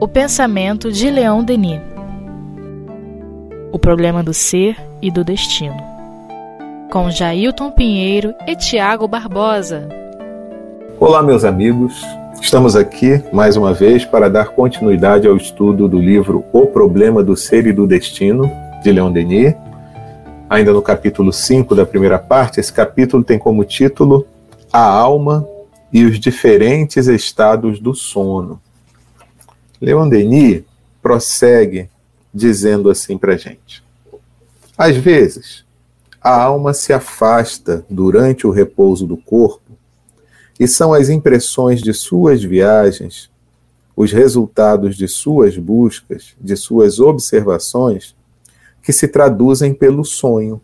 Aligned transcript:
O 0.00 0.06
pensamento 0.06 0.92
de 0.92 1.10
Leão 1.10 1.42
Denis. 1.42 1.80
O 3.72 3.78
problema 3.78 4.22
do 4.22 4.32
ser 4.32 4.76
e 5.02 5.10
do 5.10 5.24
destino. 5.24 5.76
Com 6.92 7.10
Jailton 7.10 7.72
Pinheiro 7.72 8.34
e 8.46 8.54
Tiago 8.54 9.08
Barbosa. 9.08 9.88
Olá, 11.00 11.22
meus 11.22 11.44
amigos. 11.44 12.00
Estamos 12.40 12.76
aqui 12.76 13.20
mais 13.32 13.56
uma 13.56 13.74
vez 13.74 14.04
para 14.04 14.30
dar 14.30 14.50
continuidade 14.50 15.26
ao 15.26 15.36
estudo 15.36 15.88
do 15.88 15.98
livro 15.98 16.44
O 16.52 16.66
Problema 16.66 17.24
do 17.24 17.36
Ser 17.36 17.66
e 17.66 17.72
do 17.72 17.86
Destino, 17.86 18.48
de 18.82 18.92
Leon 18.92 19.10
Denis. 19.10 19.54
Ainda 20.48 20.72
no 20.72 20.82
capítulo 20.82 21.32
5 21.32 21.74
da 21.74 21.84
primeira 21.84 22.18
parte, 22.18 22.60
esse 22.60 22.72
capítulo 22.72 23.24
tem 23.24 23.38
como 23.38 23.64
título 23.64 24.24
A 24.72 24.84
Alma 24.84 25.48
e 25.94 26.04
os 26.04 26.18
Diferentes 26.18 27.06
Estados 27.06 27.78
do 27.78 27.94
Sono. 27.94 28.60
Leon 29.80 30.08
Denis 30.08 30.64
prossegue 31.00 31.88
dizendo 32.34 32.90
assim 32.90 33.16
para 33.16 33.36
gente: 33.36 33.80
Às 34.76 34.96
vezes, 34.96 35.64
a 36.20 36.42
alma 36.42 36.74
se 36.74 36.92
afasta 36.92 37.86
durante 37.88 38.44
o 38.44 38.50
repouso 38.50 39.06
do 39.06 39.16
corpo 39.16 39.70
e 40.58 40.66
são 40.66 40.92
as 40.92 41.08
impressões 41.08 41.80
de 41.80 41.94
suas 41.94 42.42
viagens, 42.42 43.30
os 43.94 44.10
resultados 44.10 44.96
de 44.96 45.06
suas 45.06 45.56
buscas, 45.56 46.34
de 46.40 46.56
suas 46.56 46.98
observações, 46.98 48.16
que 48.82 48.92
se 48.92 49.06
traduzem 49.06 49.72
pelo 49.72 50.04
sonho. 50.04 50.60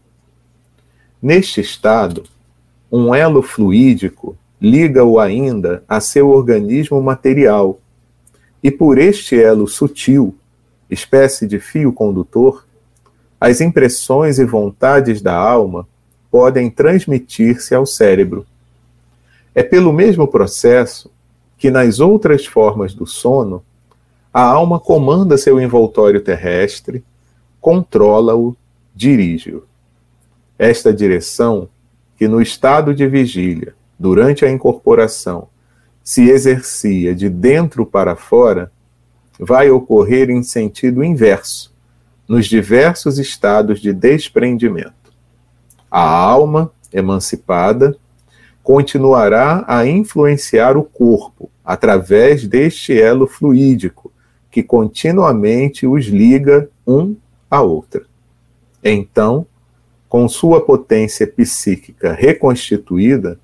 Neste 1.22 1.60
estado, 1.60 2.24
um 2.90 3.14
elo 3.14 3.42
fluídico 3.42 4.36
liga-o 4.60 5.18
ainda 5.18 5.82
a 5.88 6.00
seu 6.00 6.28
organismo 6.28 7.00
material, 7.02 7.80
e 8.62 8.70
por 8.70 8.98
este 8.98 9.40
elo 9.40 9.66
sutil, 9.66 10.36
espécie 10.90 11.46
de 11.46 11.58
fio 11.58 11.92
condutor, 11.92 12.66
as 13.40 13.60
impressões 13.62 14.38
e 14.38 14.44
vontades 14.44 15.22
da 15.22 15.34
alma 15.34 15.88
podem 16.30 16.68
transmitir-se 16.68 17.74
ao 17.74 17.86
cérebro. 17.86 18.46
É 19.54 19.62
pelo 19.62 19.92
mesmo 19.92 20.28
processo 20.28 21.10
que 21.56 21.70
nas 21.70 22.00
outras 22.00 22.44
formas 22.44 22.92
do 22.94 23.06
sono, 23.06 23.62
a 24.32 24.42
alma 24.42 24.78
comanda 24.78 25.38
seu 25.38 25.60
envoltório 25.60 26.20
terrestre, 26.20 27.02
controla-o, 27.60 28.56
dirige-o. 28.94 29.64
Esta 30.58 30.92
direção, 30.92 31.68
que 32.16 32.28
no 32.28 32.40
estado 32.40 32.94
de 32.94 33.06
vigília, 33.06 33.74
durante 34.00 34.46
a 34.46 34.50
incorporação, 34.50 35.48
se 36.02 36.30
exercia 36.30 37.14
de 37.14 37.28
dentro 37.28 37.84
para 37.84 38.16
fora, 38.16 38.72
vai 39.38 39.70
ocorrer 39.70 40.30
em 40.30 40.42
sentido 40.42 41.04
inverso, 41.04 41.70
nos 42.26 42.46
diversos 42.46 43.18
estados 43.18 43.78
de 43.78 43.92
desprendimento. 43.92 45.12
A 45.90 46.00
alma, 46.00 46.72
emancipada, 46.90 47.94
continuará 48.62 49.66
a 49.68 49.86
influenciar 49.86 50.78
o 50.78 50.82
corpo 50.82 51.50
através 51.62 52.46
deste 52.46 52.98
elo 52.98 53.26
fluídico 53.26 54.10
que 54.50 54.62
continuamente 54.62 55.86
os 55.86 56.06
liga 56.06 56.70
um 56.86 57.14
à 57.50 57.60
outra. 57.60 58.06
Então, 58.82 59.46
com 60.08 60.26
sua 60.26 60.64
potência 60.64 61.26
psíquica 61.26 62.14
reconstituída, 62.14 63.38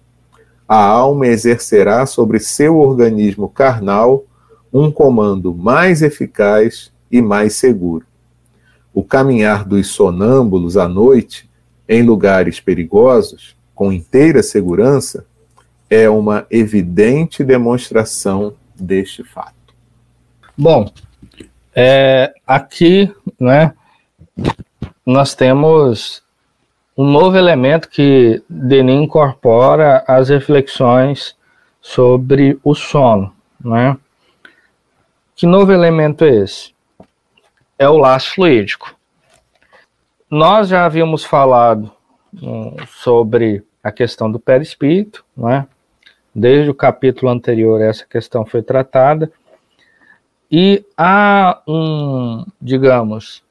a 0.69 0.77
alma 0.77 1.27
exercerá 1.27 2.07
sobre 2.07 2.39
seu 2.39 2.79
organismo 2.79 3.49
carnal 3.49 4.25
um 4.73 4.91
comando 4.91 5.55
mais 5.55 6.03
eficaz 6.03 6.93
e 7.11 7.23
mais 7.23 7.55
seguro. 7.55 8.05
O 8.93 9.03
caminhar 9.03 9.65
dos 9.65 9.89
sonâmbulos 9.89 10.77
à 10.77 10.89
noite 10.89 11.49
em 11.89 12.03
lugares 12.03 12.61
perigosos 12.61 13.57
com 13.75 13.93
inteira 13.93 14.43
segurança 14.43 15.25
é 15.89 16.09
uma 16.09 16.47
evidente 16.51 17.45
demonstração 17.45 18.55
deste 18.75 19.23
fato. 19.23 19.55
Bom, 20.57 20.91
é, 21.75 22.33
aqui, 22.47 23.15
né, 23.39 23.73
nós 25.05 25.35
temos 25.35 26.23
um 26.97 27.05
novo 27.05 27.37
elemento 27.37 27.89
que 27.89 28.43
Denis 28.49 29.03
incorpora 29.03 30.03
às 30.07 30.31
reflexões 30.31 31.37
sobre 31.81 32.59
o 32.65 32.75
sono, 32.75 33.33
né? 33.61 33.97
Que 35.35 35.47
novo 35.47 35.71
elemento 35.71 36.25
é 36.25 36.35
esse? 36.37 36.75
É 37.79 37.87
o 37.89 37.99
laço 37.99 38.35
fluídico. 38.35 38.97
Nós 40.31 40.69
já 40.69 40.87
havíamos 40.87 41.23
falado 41.23 41.93
sobre 42.89 43.63
a 43.83 43.93
questão 43.93 44.31
do 44.31 44.41
perispírito, 44.41 45.25
né? 45.37 45.67
Desde 46.35 46.71
o 46.71 46.75
capítulo 46.75 47.31
anterior 47.31 47.81
essa 47.81 48.07
questão 48.07 48.45
foi 48.45 48.63
tratada 48.63 49.31
e 50.51 50.85
há 50.97 51.61
um, 51.67 52.45
digamos, 52.61 53.43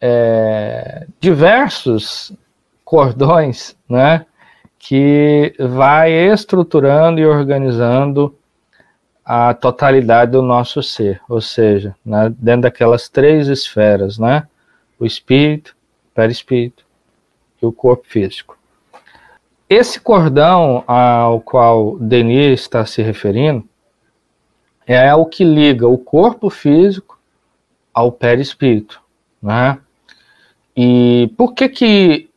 é, 0.00 1.06
diversos 1.20 2.32
cordões, 2.84 3.76
né? 3.88 4.26
Que 4.78 5.54
vai 5.58 6.12
estruturando 6.12 7.20
e 7.20 7.26
organizando 7.26 8.34
a 9.24 9.54
totalidade 9.54 10.32
do 10.32 10.42
nosso 10.42 10.82
ser, 10.82 11.20
ou 11.28 11.40
seja, 11.40 11.94
né, 12.04 12.34
dentro 12.36 12.62
daquelas 12.62 13.08
três 13.08 13.46
esferas, 13.46 14.18
né? 14.18 14.48
O 14.98 15.06
espírito, 15.06 15.76
o 16.10 16.14
perispírito 16.14 16.84
e 17.62 17.66
o 17.66 17.70
corpo 17.70 18.08
físico. 18.08 18.58
Esse 19.68 20.00
cordão 20.00 20.82
ao 20.84 21.40
qual 21.40 21.96
Denis 21.98 22.60
está 22.60 22.84
se 22.84 23.02
referindo 23.02 23.64
é 24.84 25.14
o 25.14 25.24
que 25.24 25.44
liga 25.44 25.86
o 25.86 25.96
corpo 25.96 26.50
físico 26.50 27.16
ao 27.94 28.10
perispírito, 28.10 29.00
né? 29.40 29.78
E 30.76 31.32
por 31.36 31.54
que 31.54 31.68
que 31.68 32.30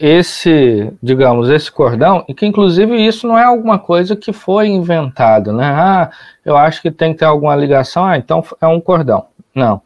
esse, 0.00 0.90
digamos, 1.02 1.50
esse 1.50 1.70
cordão, 1.70 2.24
e 2.26 2.32
que 2.32 2.46
inclusive 2.46 2.96
isso 2.96 3.28
não 3.28 3.38
é 3.38 3.44
alguma 3.44 3.78
coisa 3.78 4.16
que 4.16 4.32
foi 4.32 4.66
inventado, 4.68 5.52
né? 5.52 5.66
Ah, 5.66 6.10
eu 6.42 6.56
acho 6.56 6.80
que 6.80 6.90
tem 6.90 7.12
que 7.12 7.18
ter 7.18 7.26
alguma 7.26 7.54
ligação, 7.54 8.06
ah, 8.06 8.16
então 8.16 8.42
é 8.62 8.66
um 8.66 8.80
cordão. 8.80 9.26
Não. 9.54 9.82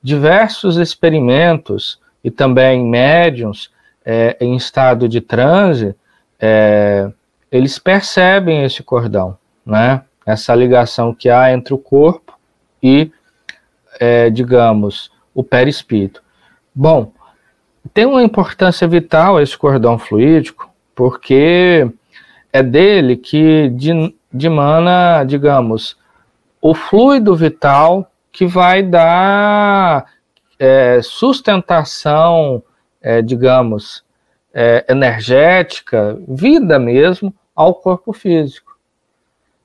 Diversos 0.00 0.76
experimentos 0.76 1.98
e 2.22 2.30
também 2.30 2.84
médiums 2.84 3.70
é, 4.04 4.36
em 4.40 4.54
estado 4.54 5.08
de 5.08 5.20
transe, 5.20 5.94
é, 6.38 7.10
eles 7.50 7.80
percebem 7.80 8.62
esse 8.62 8.82
cordão, 8.82 9.36
né? 9.66 10.02
Essa 10.24 10.54
ligação 10.54 11.12
que 11.12 11.28
há 11.28 11.52
entre 11.52 11.74
o 11.74 11.78
corpo 11.78 12.38
e, 12.80 13.10
é, 13.98 14.30
digamos, 14.30 15.10
o 15.34 15.42
perispírito. 15.42 16.22
Bom, 16.72 17.10
tem 17.92 18.06
uma 18.06 18.22
importância 18.22 18.86
vital 18.86 19.40
esse 19.40 19.56
cordão 19.56 19.98
fluídico, 19.98 20.70
porque 20.94 21.88
é 22.52 22.62
dele 22.62 23.16
que 23.16 23.72
dimana, 24.32 25.24
digamos, 25.24 25.96
o 26.60 26.74
fluido 26.74 27.34
vital 27.36 28.10
que 28.32 28.46
vai 28.46 28.82
dar 28.82 30.06
é, 30.58 31.00
sustentação 31.02 32.62
é, 33.00 33.22
digamos, 33.22 34.04
é, 34.52 34.84
energética, 34.88 36.18
vida 36.26 36.78
mesmo, 36.78 37.34
ao 37.54 37.74
corpo 37.74 38.12
físico. 38.12 38.76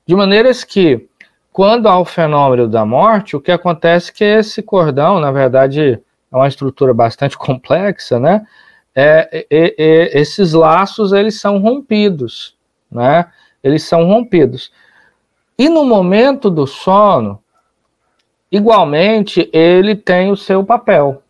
De 0.06 0.14
maneiras 0.14 0.64
que, 0.64 1.08
quando 1.52 1.88
há 1.88 1.98
o 1.98 2.04
fenômeno 2.04 2.68
da 2.68 2.84
morte, 2.84 3.36
o 3.36 3.40
que 3.40 3.52
acontece 3.52 4.10
é 4.10 4.14
que 4.14 4.24
esse 4.24 4.62
cordão, 4.62 5.20
na 5.20 5.30
verdade, 5.30 6.00
é 6.34 6.36
uma 6.36 6.48
estrutura 6.48 6.92
bastante 6.92 7.38
complexa, 7.38 8.18
né? 8.18 8.44
É, 8.94 9.46
é, 9.50 9.74
é, 9.76 10.20
esses 10.20 10.52
laços 10.52 11.12
eles 11.12 11.40
são 11.40 11.58
rompidos, 11.58 12.56
né? 12.90 13.30
Eles 13.62 13.84
são 13.84 14.04
rompidos. 14.04 14.72
E 15.56 15.68
no 15.68 15.84
momento 15.84 16.50
do 16.50 16.66
sono, 16.66 17.40
igualmente, 18.50 19.48
ele 19.52 19.94
tem 19.94 20.30
o 20.30 20.36
seu 20.36 20.64
papel. 20.64 21.22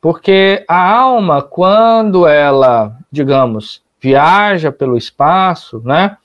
Porque 0.00 0.64
a 0.68 0.90
alma, 0.90 1.42
quando 1.42 2.26
ela, 2.26 2.96
digamos, 3.10 3.82
viaja 4.00 4.72
pelo 4.72 4.96
espaço, 4.96 5.82
né? 5.84 6.16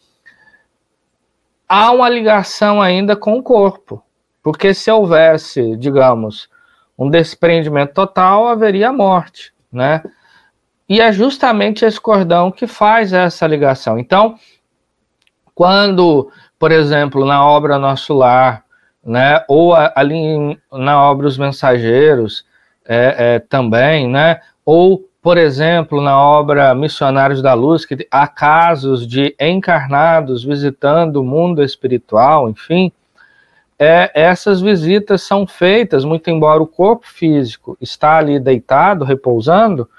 Há 1.68 1.92
uma 1.92 2.10
ligação 2.10 2.81
ainda 2.81 3.16
com 3.16 3.38
o 3.38 3.44
corpo. 3.44 4.04
Porque 4.44 4.74
se 4.74 4.92
houvesse, 4.92 5.78
digamos, 5.78 6.50
um 6.97 7.09
desprendimento 7.09 7.93
total, 7.93 8.47
haveria 8.47 8.91
morte, 8.91 9.53
né? 9.71 10.03
E 10.88 10.99
é 10.99 11.11
justamente 11.11 11.85
esse 11.85 11.99
cordão 11.99 12.51
que 12.51 12.67
faz 12.67 13.13
essa 13.13 13.47
ligação. 13.47 13.97
Então, 13.97 14.35
quando 15.55 16.29
por 16.61 16.71
exemplo, 16.71 17.25
na 17.25 17.43
obra 17.43 17.79
Nosso 17.79 18.13
Lar, 18.13 18.63
né, 19.03 19.43
ou 19.47 19.73
ali 19.73 20.55
na 20.71 21.01
obra 21.01 21.25
Os 21.25 21.35
Mensageiros 21.35 22.45
é, 22.85 23.15
é, 23.17 23.39
também, 23.39 24.07
né, 24.07 24.39
ou, 24.63 25.03
por 25.23 25.39
exemplo, 25.39 25.99
na 25.99 26.15
obra 26.21 26.75
Missionários 26.75 27.41
da 27.41 27.55
Luz, 27.55 27.83
que 27.83 28.07
há 28.11 28.27
casos 28.27 29.07
de 29.07 29.35
encarnados 29.41 30.44
visitando 30.44 31.15
o 31.15 31.23
mundo 31.23 31.63
espiritual, 31.63 32.47
enfim, 32.47 32.91
é, 33.83 34.12
essas 34.13 34.62
visitas 34.62 35.24
são 35.24 35.48
feitas, 35.48 36.06
muito 36.06 36.30
embora 36.30 36.62
o 36.62 36.68
corpo 36.68 37.07
físico 37.07 37.75
está 37.81 38.19
ali 38.19 38.39
deitado, 38.39 39.04
repousando, 39.04 39.89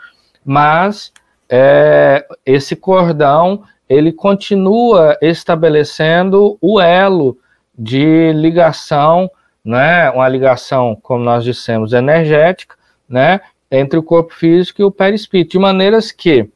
mas 0.45 1.13
é, 1.51 2.25
esse 2.47 2.77
cordão 2.77 3.65
ele 3.89 4.13
continua 4.13 5.19
estabelecendo 5.21 6.57
o 6.61 6.81
elo 6.81 7.37
de 7.77 8.33
ligação, 8.33 9.29
né, 9.65 10.09
uma 10.11 10.29
ligação, 10.29 10.97
como 11.03 11.25
nós 11.25 11.43
dissemos, 11.43 11.93
energética, 11.93 12.77
né, 13.09 13.41
entre 13.69 13.99
o 13.99 14.03
corpo 14.03 14.33
físico 14.33 14.81
e 14.81 14.85
o 14.85 14.93
perispírito, 14.93 15.51
de 15.51 15.59
maneiras 15.59 16.13
que 16.13 16.49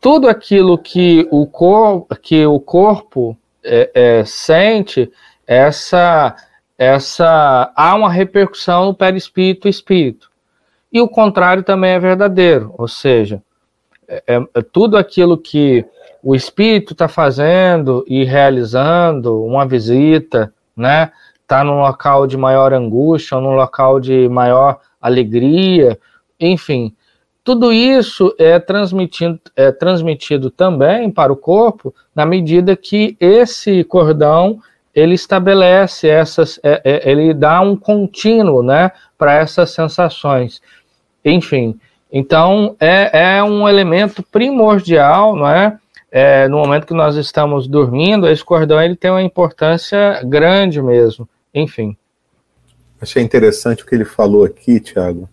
tudo 0.00 0.28
aquilo 0.28 0.76
que 0.76 1.28
o, 1.30 1.46
cor, 1.46 2.08
que 2.20 2.44
o 2.44 2.58
corpo 2.58 3.36
é, 3.62 3.90
é, 3.94 4.24
sente 4.24 5.08
essa 5.50 6.36
essa 6.78 7.72
há 7.76 7.94
uma 7.94 8.08
repercussão 8.08 8.86
no 8.86 8.94
perispírito 8.94 9.68
espírito. 9.68 10.30
E 10.90 11.00
o 11.00 11.08
contrário 11.08 11.62
também 11.62 11.90
é 11.90 11.98
verdadeiro, 11.98 12.72
ou 12.78 12.88
seja, 12.88 13.42
é, 14.08 14.22
é, 14.26 14.36
é 14.54 14.62
tudo 14.62 14.96
aquilo 14.96 15.36
que 15.36 15.84
o 16.22 16.34
espírito 16.34 16.94
está 16.94 17.06
fazendo 17.06 18.02
e 18.06 18.24
realizando, 18.24 19.44
uma 19.44 19.66
visita, 19.66 20.54
né? 20.74 21.12
Está 21.42 21.62
num 21.62 21.80
local 21.80 22.26
de 22.26 22.36
maior 22.36 22.72
angústia, 22.72 23.36
ou 23.36 23.42
num 23.42 23.54
local 23.54 24.00
de 24.00 24.28
maior 24.28 24.78
alegria, 25.02 25.98
enfim, 26.38 26.94
tudo 27.42 27.72
isso 27.72 28.34
é 28.38 28.58
transmitido, 28.58 29.40
é 29.56 29.72
transmitido 29.72 30.50
também 30.50 31.10
para 31.10 31.32
o 31.32 31.36
corpo 31.36 31.94
na 32.14 32.24
medida 32.24 32.76
que 32.76 33.16
esse 33.18 33.82
cordão 33.84 34.60
ele 34.94 35.14
estabelece 35.14 36.08
essas, 36.08 36.58
é, 36.62 36.80
é, 36.84 37.10
ele 37.10 37.32
dá 37.32 37.60
um 37.60 37.76
contínuo, 37.76 38.62
né, 38.62 38.90
para 39.16 39.34
essas 39.34 39.70
sensações. 39.70 40.60
Enfim, 41.24 41.78
então 42.12 42.74
é, 42.80 43.36
é 43.36 43.42
um 43.42 43.68
elemento 43.68 44.22
primordial, 44.22 45.36
não 45.36 45.48
é? 45.48 45.78
é? 46.10 46.48
No 46.48 46.58
momento 46.58 46.86
que 46.86 46.94
nós 46.94 47.16
estamos 47.16 47.68
dormindo, 47.68 48.28
esse 48.28 48.44
cordão 48.44 48.82
ele 48.82 48.96
tem 48.96 49.10
uma 49.10 49.22
importância 49.22 50.20
grande 50.24 50.82
mesmo. 50.82 51.28
Enfim. 51.54 51.96
Achei 53.00 53.22
interessante 53.22 53.82
o 53.82 53.86
que 53.86 53.94
ele 53.94 54.04
falou 54.04 54.44
aqui, 54.44 54.80
Tiago, 54.80 55.28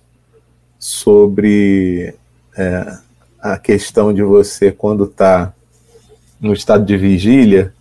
sobre 0.80 2.14
é, 2.58 2.98
a 3.40 3.58
questão 3.58 4.14
de 4.14 4.24
você, 4.24 4.72
quando 4.72 5.06
está 5.06 5.54
no 6.40 6.54
estado 6.54 6.86
de 6.86 6.96
vigília, 6.96 7.74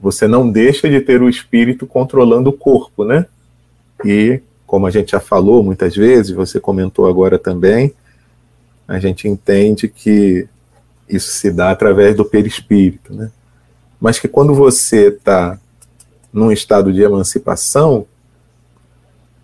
você 0.00 0.26
não 0.26 0.50
deixa 0.50 0.88
de 0.88 1.00
ter 1.00 1.22
o 1.22 1.28
espírito 1.28 1.86
controlando 1.86 2.50
o 2.50 2.52
corpo, 2.52 3.04
né? 3.04 3.26
E, 4.04 4.40
como 4.66 4.86
a 4.86 4.90
gente 4.90 5.12
já 5.12 5.20
falou 5.20 5.62
muitas 5.62 5.94
vezes, 5.94 6.32
você 6.32 6.60
comentou 6.60 7.06
agora 7.06 7.38
também, 7.38 7.94
a 8.86 8.98
gente 8.98 9.26
entende 9.26 9.88
que 9.88 10.46
isso 11.08 11.30
se 11.30 11.50
dá 11.50 11.70
através 11.70 12.14
do 12.14 12.24
perispírito, 12.24 13.14
né? 13.14 13.30
Mas 14.00 14.18
que 14.18 14.28
quando 14.28 14.54
você 14.54 15.08
está 15.08 15.58
num 16.32 16.52
estado 16.52 16.92
de 16.92 17.02
emancipação, 17.02 18.06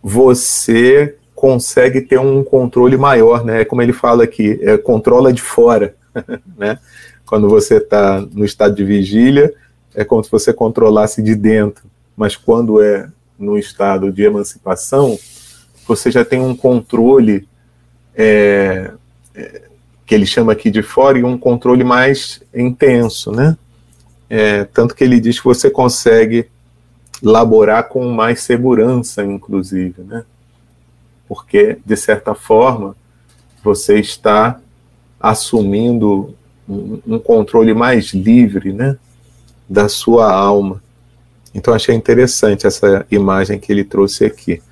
você 0.03 1.17
consegue 1.35 2.01
ter 2.03 2.19
um 2.19 2.45
controle 2.45 2.97
maior, 2.97 3.45
né? 3.45 3.65
Como 3.65 3.81
ele 3.81 3.93
fala 3.93 4.25
aqui, 4.25 4.59
é, 4.63 4.77
controla 4.77 5.33
de 5.33 5.41
fora, 5.41 5.95
né? 6.57 6.79
Quando 7.25 7.49
você 7.49 7.77
está 7.77 8.21
no 8.21 8.45
estado 8.45 8.75
de 8.75 8.85
vigília, 8.85 9.53
é 9.95 10.05
como 10.05 10.23
se 10.23 10.31
você 10.31 10.53
controlasse 10.53 11.23
de 11.23 11.35
dentro, 11.35 11.85
mas 12.17 12.37
quando 12.37 12.83
é 12.83 13.09
no 13.39 13.59
estado 13.59 14.13
de 14.13 14.23
emancipação, 14.23 15.19
você 15.87 16.11
já 16.11 16.25
tem 16.25 16.41
um 16.41 16.57
controle 16.57 17.49
é, 18.15 18.93
é, 19.35 19.63
que 20.07 20.15
ele 20.15 20.27
chama 20.27 20.53
aqui 20.53 20.71
de 20.71 20.83
fora 20.83 21.19
e 21.19 21.25
um 21.25 21.37
controle 21.37 21.85
mais 21.85 22.43
intenso, 22.55 23.33
né? 23.33 23.57
É, 24.29 24.65
tanto 24.65 24.95
que 24.95 25.05
ele 25.05 25.21
diz 25.21 25.39
que 25.39 25.45
você 25.45 25.69
consegue 25.71 26.49
laborar 27.23 27.89
com 27.89 28.09
mais 28.11 28.41
segurança, 28.41 29.25
inclusive, 29.25 30.03
né? 30.03 30.25
Porque, 31.29 31.79
de 31.85 31.97
certa 31.97 32.35
forma, 32.35 32.97
você 33.63 33.99
está 33.99 34.61
assumindo 35.21 36.35
um, 36.69 37.01
um 37.07 37.19
controle 37.19 37.73
mais 37.75 38.13
livre, 38.13 38.73
né? 38.73 38.97
Da 39.69 39.89
sua 39.89 40.33
alma. 40.33 40.83
Então 41.55 41.75
achei 41.75 41.95
interessante 41.95 42.67
essa 42.67 43.07
imagem 43.11 43.59
que 43.59 43.71
ele 43.73 43.85
trouxe 43.85 44.25
aqui. 44.25 44.63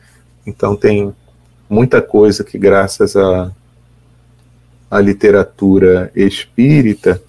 Então 0.46 0.74
tem 0.74 1.14
muita 1.68 2.00
coisa 2.02 2.42
que 2.42 2.58
graças 2.58 3.16
à 3.16 3.52
a, 4.90 4.98
a 4.98 5.00
literatura 5.00 6.10
espírita 6.14 7.22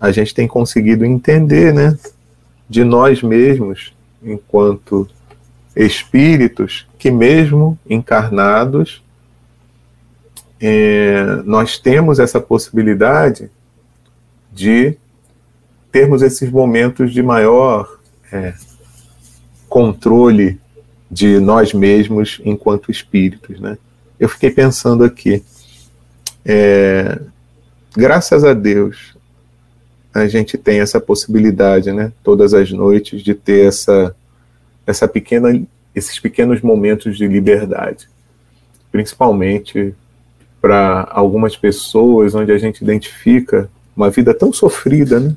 a 0.00 0.10
gente 0.10 0.34
tem 0.34 0.46
conseguido 0.46 1.04
entender, 1.04 1.72
né, 1.72 1.98
de 2.68 2.84
nós 2.84 3.22
mesmos 3.22 3.94
enquanto 4.22 5.08
espíritos 5.74 6.86
que 6.98 7.10
mesmo 7.10 7.78
encarnados 7.88 9.02
é, 10.60 11.42
nós 11.44 11.78
temos 11.78 12.18
essa 12.18 12.40
possibilidade 12.40 13.50
de 14.52 14.96
termos 15.96 16.20
esses 16.20 16.50
momentos 16.50 17.10
de 17.10 17.22
maior 17.22 17.98
é, 18.30 18.52
controle 19.66 20.60
de 21.10 21.40
nós 21.40 21.72
mesmos 21.72 22.38
enquanto 22.44 22.90
espíritos, 22.90 23.58
né? 23.58 23.78
Eu 24.20 24.28
fiquei 24.28 24.50
pensando 24.50 25.04
aqui, 25.04 25.42
é, 26.44 27.18
graças 27.96 28.44
a 28.44 28.52
Deus, 28.52 29.16
a 30.12 30.28
gente 30.28 30.58
tem 30.58 30.80
essa 30.80 31.00
possibilidade, 31.00 31.90
né? 31.90 32.12
Todas 32.22 32.52
as 32.52 32.70
noites 32.70 33.22
de 33.22 33.32
ter 33.32 33.66
essa, 33.66 34.14
essa 34.86 35.08
pequena, 35.08 35.48
esses 35.94 36.20
pequenos 36.20 36.60
momentos 36.60 37.16
de 37.16 37.26
liberdade, 37.26 38.06
principalmente 38.92 39.94
para 40.60 41.08
algumas 41.10 41.56
pessoas 41.56 42.34
onde 42.34 42.52
a 42.52 42.58
gente 42.58 42.84
identifica 42.84 43.70
uma 43.96 44.10
vida 44.10 44.34
tão 44.34 44.52
sofrida, 44.52 45.18
né? 45.18 45.34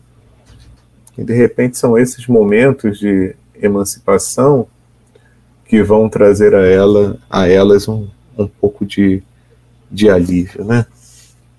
E 1.20 1.24
de 1.26 1.34
repente 1.34 1.78
são 1.78 1.98
esses 1.98 2.28
momentos 2.28 2.98
de 2.98 3.36
emancipação 3.62 4.68
que 5.66 5.84
vão 5.84 6.08
trazer 6.08 6.56
a 6.56 6.66
ela 6.66 7.18
a 7.30 7.46
elas 7.46 7.90
um, 7.90 8.08
um 8.38 8.48
pouco 8.48 8.86
de, 8.86 9.22
de 9.92 10.10
alívio, 10.10 10.64
né? 10.64 10.86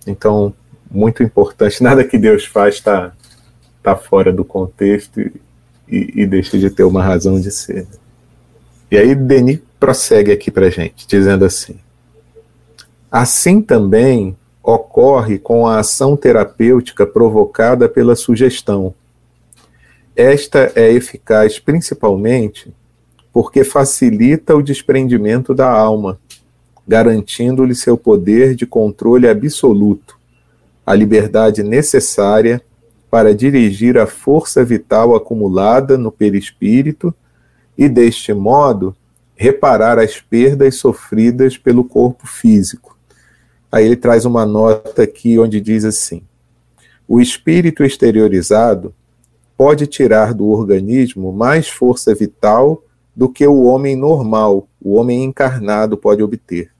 Então, 0.07 0.55
muito 0.91 1.23
importante, 1.23 1.83
nada 1.85 2.03
que 2.03 2.17
Deus 2.17 2.47
faz 2.47 2.77
está 2.77 3.13
tá 3.83 3.95
fora 3.95 4.33
do 4.33 4.47
contexto 4.47 5.21
e, 5.21 5.33
e, 5.87 6.27
deixa 6.27 6.59
de 6.59 6.71
ter 6.71 6.85
uma 6.85 7.03
razão 7.03 7.39
de 7.39 7.51
ser. 7.51 7.87
E 8.91 8.97
aí 8.97 9.15
Denis 9.15 9.61
prossegue 9.79 10.33
aqui 10.33 10.51
para 10.51 10.71
gente, 10.71 11.07
dizendo 11.07 11.45
assim: 11.45 11.79
assim 13.13 13.61
também 13.61 14.35
ocorre 14.63 15.39
com 15.39 15.67
a 15.67 15.81
ação 15.81 16.17
terapêutica 16.17 17.07
provocada 17.07 17.91
pela 17.91 18.17
sugestão, 18.17 18.95
esta 20.21 20.71
é 20.75 20.93
eficaz 20.93 21.59
principalmente 21.59 22.75
porque 23.33 23.65
facilita 23.65 24.55
o 24.55 24.63
desprendimento 24.63 25.55
da 25.55 25.71
alma, 25.71 26.19
garantindo-lhe 26.87 27.75
seu 27.75 27.97
poder 27.97 28.55
de 28.55 28.67
controle 28.67 29.29
absoluto, 29.29 30.19
a 30.85 30.95
liberdade 30.95 31.63
necessária 31.63 32.61
para 33.11 33.35
dirigir 33.35 33.97
a 33.97 34.07
força 34.07 34.65
vital 34.65 35.15
acumulada 35.15 35.97
no 35.97 36.13
perispírito 36.13 37.15
e, 37.79 37.89
deste 37.89 38.35
modo, 38.35 38.95
reparar 39.35 39.99
as 39.99 40.21
perdas 40.21 40.77
sofridas 40.77 41.57
pelo 41.57 41.83
corpo 41.83 42.27
físico. 42.27 42.97
Aí 43.73 43.87
ele 43.87 43.97
traz 43.97 44.25
uma 44.25 44.45
nota 44.45 45.03
aqui 45.03 45.39
onde 45.39 45.61
diz 45.61 45.85
assim: 45.85 46.23
o 47.09 47.21
espírito 47.21 47.83
exteriorizado 47.83 48.95
pode 49.61 49.87
tirar 49.87 50.33
do 50.33 50.49
organismo 50.49 51.35
mais 51.35 51.69
força 51.69 52.15
vital 52.15 52.83
do 53.15 53.29
que 53.29 53.47
o 53.47 53.65
homem 53.65 53.95
normal, 53.95 54.67
o 54.81 54.95
homem 54.95 55.23
encarnado 55.23 55.99
pode 55.99 56.23
obter. 56.23 56.73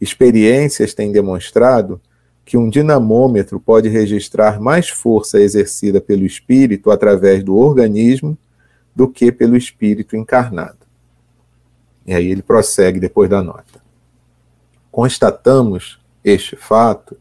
Experiências 0.00 0.92
têm 0.92 1.12
demonstrado 1.12 2.00
que 2.44 2.56
um 2.56 2.68
dinamômetro 2.68 3.60
pode 3.60 3.88
registrar 3.88 4.60
mais 4.60 4.88
força 4.88 5.40
exercida 5.40 6.00
pelo 6.00 6.26
espírito 6.26 6.90
através 6.90 7.44
do 7.44 7.56
organismo 7.56 8.36
do 8.92 9.06
que 9.06 9.30
pelo 9.30 9.56
espírito 9.56 10.16
encarnado. 10.16 10.78
E 12.04 12.12
aí 12.12 12.28
ele 12.28 12.42
prossegue 12.42 12.98
depois 12.98 13.30
da 13.30 13.40
nota. 13.40 13.80
Constatamos 14.90 16.00
este 16.24 16.56
fato 16.56 17.16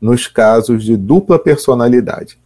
nos 0.00 0.26
casos 0.26 0.84
de 0.84 0.96
dupla 0.96 1.38
personalidade. 1.38 2.40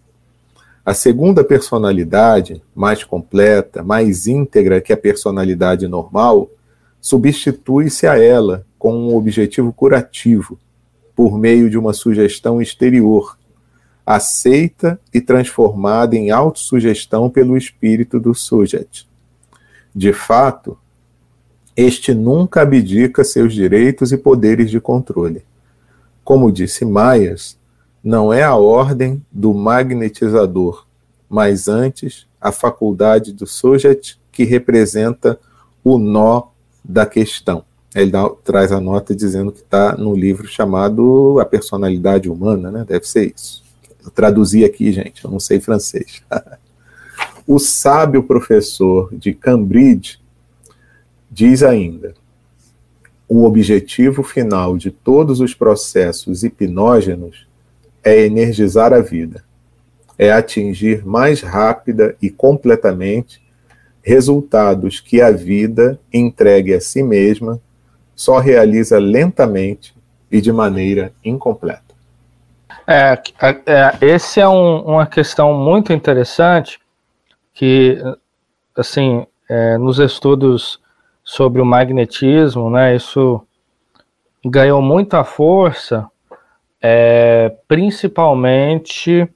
A 0.87 0.95
segunda 0.95 1.43
personalidade, 1.43 2.63
mais 2.73 3.03
completa, 3.03 3.83
mais 3.83 4.29
íntegra 4.29 4.81
que 4.81 4.93
a 4.93 4.97
personalidade 4.97 5.89
normal, 5.89 6.49
substitui-se 7.01 8.07
a 8.07 8.17
ela 8.17 8.65
com 8.79 8.95
um 8.95 9.17
objetivo 9.17 9.73
curativo, 9.73 10.57
por 11.17 11.37
meio 11.37 11.69
de 11.69 11.77
uma 11.77 11.93
sugestão 11.93 12.63
exterior, 12.63 13.37
aceita 14.07 15.01
e 15.13 15.21
transformada 15.21 16.15
em 16.15 16.31
autossugestão 16.31 17.29
pelo 17.29 17.57
espírito 17.57 18.21
do 18.21 18.33
sujeito. 18.33 19.09
De 19.93 20.13
fato, 20.13 20.79
este 21.77 22.15
nunca 22.15 22.63
abdica 22.63 23.25
seus 23.25 23.53
direitos 23.53 24.13
e 24.13 24.17
poderes 24.17 24.71
de 24.71 24.79
controle. 24.79 25.45
Como 26.23 26.53
disse 26.53 26.85
Myers, 26.85 27.59
não 28.07 28.33
é 28.33 28.45
a 28.45 28.55
ordem 28.55 29.21
do 29.33 29.53
magnetizador, 29.53 30.87
mas 31.29 31.67
antes 31.67 32.25
a 32.41 32.53
faculdade 32.53 33.33
do 33.33 33.49
sujeito 33.49 34.17
que 34.31 34.45
representa 34.45 35.41
o 35.83 35.99
nó 35.99 36.45
da 36.85 37.05
questão. 37.05 37.65
Ele 37.93 38.13
dá, 38.13 38.29
traz 38.45 38.71
a 38.71 38.81
nota 38.81 39.13
dizendo 39.13 39.51
que 39.51 39.59
está 39.59 39.97
no 39.97 40.15
livro 40.15 40.47
chamado 40.47 41.41
A 41.41 41.45
Personalidade 41.45 42.31
Humana, 42.31 42.71
né? 42.71 42.85
Deve 42.87 43.09
ser 43.09 43.35
isso. 43.35 43.65
Eu 44.05 44.11
traduzi 44.13 44.65
aqui, 44.65 44.93
gente, 44.93 45.25
eu 45.25 45.31
não 45.33 45.41
sei 45.41 45.59
francês. 45.59 46.23
o 47.45 47.59
sábio 47.59 48.23
professor 48.23 49.13
de 49.13 49.35
Cambridge 49.35 50.21
diz 51.29 51.61
ainda: 51.65 52.15
o 53.29 53.43
objetivo 53.43 54.23
final 54.23 54.77
de 54.77 54.93
todos 54.93 55.41
os 55.41 55.55
processos 55.55 56.45
hipnógenos 56.45 57.47
é 58.07 58.25
energizar 58.25 58.93
a 58.93 59.01
vida, 59.01 59.43
é 60.17 60.31
atingir 60.31 61.05
mais 61.05 61.41
rápida 61.41 62.15
e 62.23 62.31
completamente 62.31 63.43
resultados 64.01 65.01
que 65.01 65.21
a 65.21 65.33
vida 65.33 65.99
entregue 66.15 66.73
a 66.73 66.81
si 66.81 67.03
mesma 67.03 67.61
só 68.15 68.39
realiza 68.39 69.01
lentamente 69.01 69.93
e 70.31 70.41
de 70.41 70.53
maneira 70.53 71.13
incompleta. 71.25 71.83
É, 72.87 73.21
é 73.67 74.07
esse 74.07 74.39
é 74.39 74.49
um, 74.49 74.83
uma 74.83 75.07
questão 75.09 75.53
muito 75.53 75.93
interessante 75.93 76.79
que, 77.53 77.99
assim, 78.77 79.27
é, 79.51 79.77
nos 79.79 79.99
estudos 79.99 80.81
sobre 81.25 81.61
o 81.61 81.67
magnetismo, 81.67 82.71
né, 82.71 82.95
isso 82.95 83.45
ganhou 84.45 84.81
muita 84.81 85.25
força, 85.25 86.09
é, 86.81 87.55
principalmente 87.67 89.29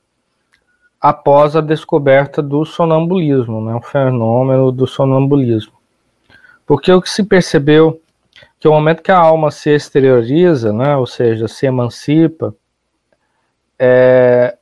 após 1.00 1.56
a 1.56 1.60
descoberta 1.60 2.42
do 2.42 2.64
sonambulismo, 2.64 3.60
né, 3.64 3.74
o 3.74 3.80
fenômeno 3.80 4.70
do 4.70 4.86
sonambulismo. 4.86 5.72
Porque 6.66 6.92
o 6.92 7.00
que 7.00 7.08
se 7.08 7.24
percebeu 7.24 8.00
que 8.58 8.68
o 8.68 8.72
momento 8.72 9.02
que 9.02 9.10
a 9.10 9.18
alma 9.18 9.50
se 9.50 9.70
exterioriza, 9.70 10.72
né, 10.72 10.94
ou 10.96 11.06
seja, 11.06 11.48
se 11.48 11.66
emancipa, 11.66 12.54
é, 13.78 14.58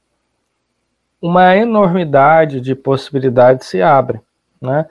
uma 1.21 1.57
enormidade 1.57 2.61
de 2.61 2.75
possibilidades 2.75 3.67
se 3.67 3.83
abre, 3.83 4.21
né? 4.61 4.87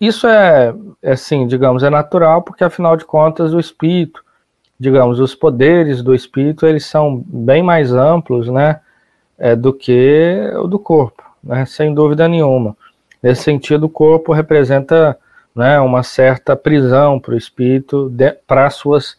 Isso 0.00 0.26
é, 0.26 0.74
é, 1.02 1.12
assim, 1.12 1.46
digamos, 1.46 1.82
é 1.82 1.90
natural, 1.90 2.42
porque 2.42 2.64
afinal 2.64 2.96
de 2.96 3.04
contas 3.04 3.52
o 3.52 3.60
espírito, 3.60 4.24
digamos, 4.80 5.20
os 5.20 5.34
poderes 5.34 6.02
do 6.02 6.14
espírito, 6.14 6.66
eles 6.66 6.86
são 6.86 7.22
bem 7.26 7.62
mais 7.62 7.92
amplos, 7.92 8.48
né, 8.48 8.80
é, 9.38 9.54
do 9.54 9.74
que 9.74 10.50
o 10.56 10.66
do 10.66 10.78
corpo, 10.78 11.22
né, 11.44 11.66
sem 11.66 11.92
dúvida 11.92 12.26
nenhuma. 12.26 12.74
Nesse 13.22 13.42
sentido, 13.42 13.84
o 13.84 13.90
corpo 13.90 14.32
representa 14.32 15.18
né, 15.54 15.78
uma 15.80 16.02
certa 16.02 16.56
prisão 16.56 17.20
para 17.20 17.34
o 17.34 17.36
espírito, 17.36 18.10
para 18.46 18.70
suas 18.70 19.18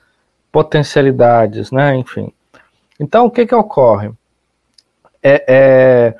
potencialidades, 0.51 1.71
né, 1.71 1.95
enfim. 1.95 2.33
Então, 2.99 3.27
o 3.27 3.31
que 3.31 3.45
que 3.45 3.53
ocorre? 3.53 4.09
É, 5.21 5.45
é, 5.47 6.15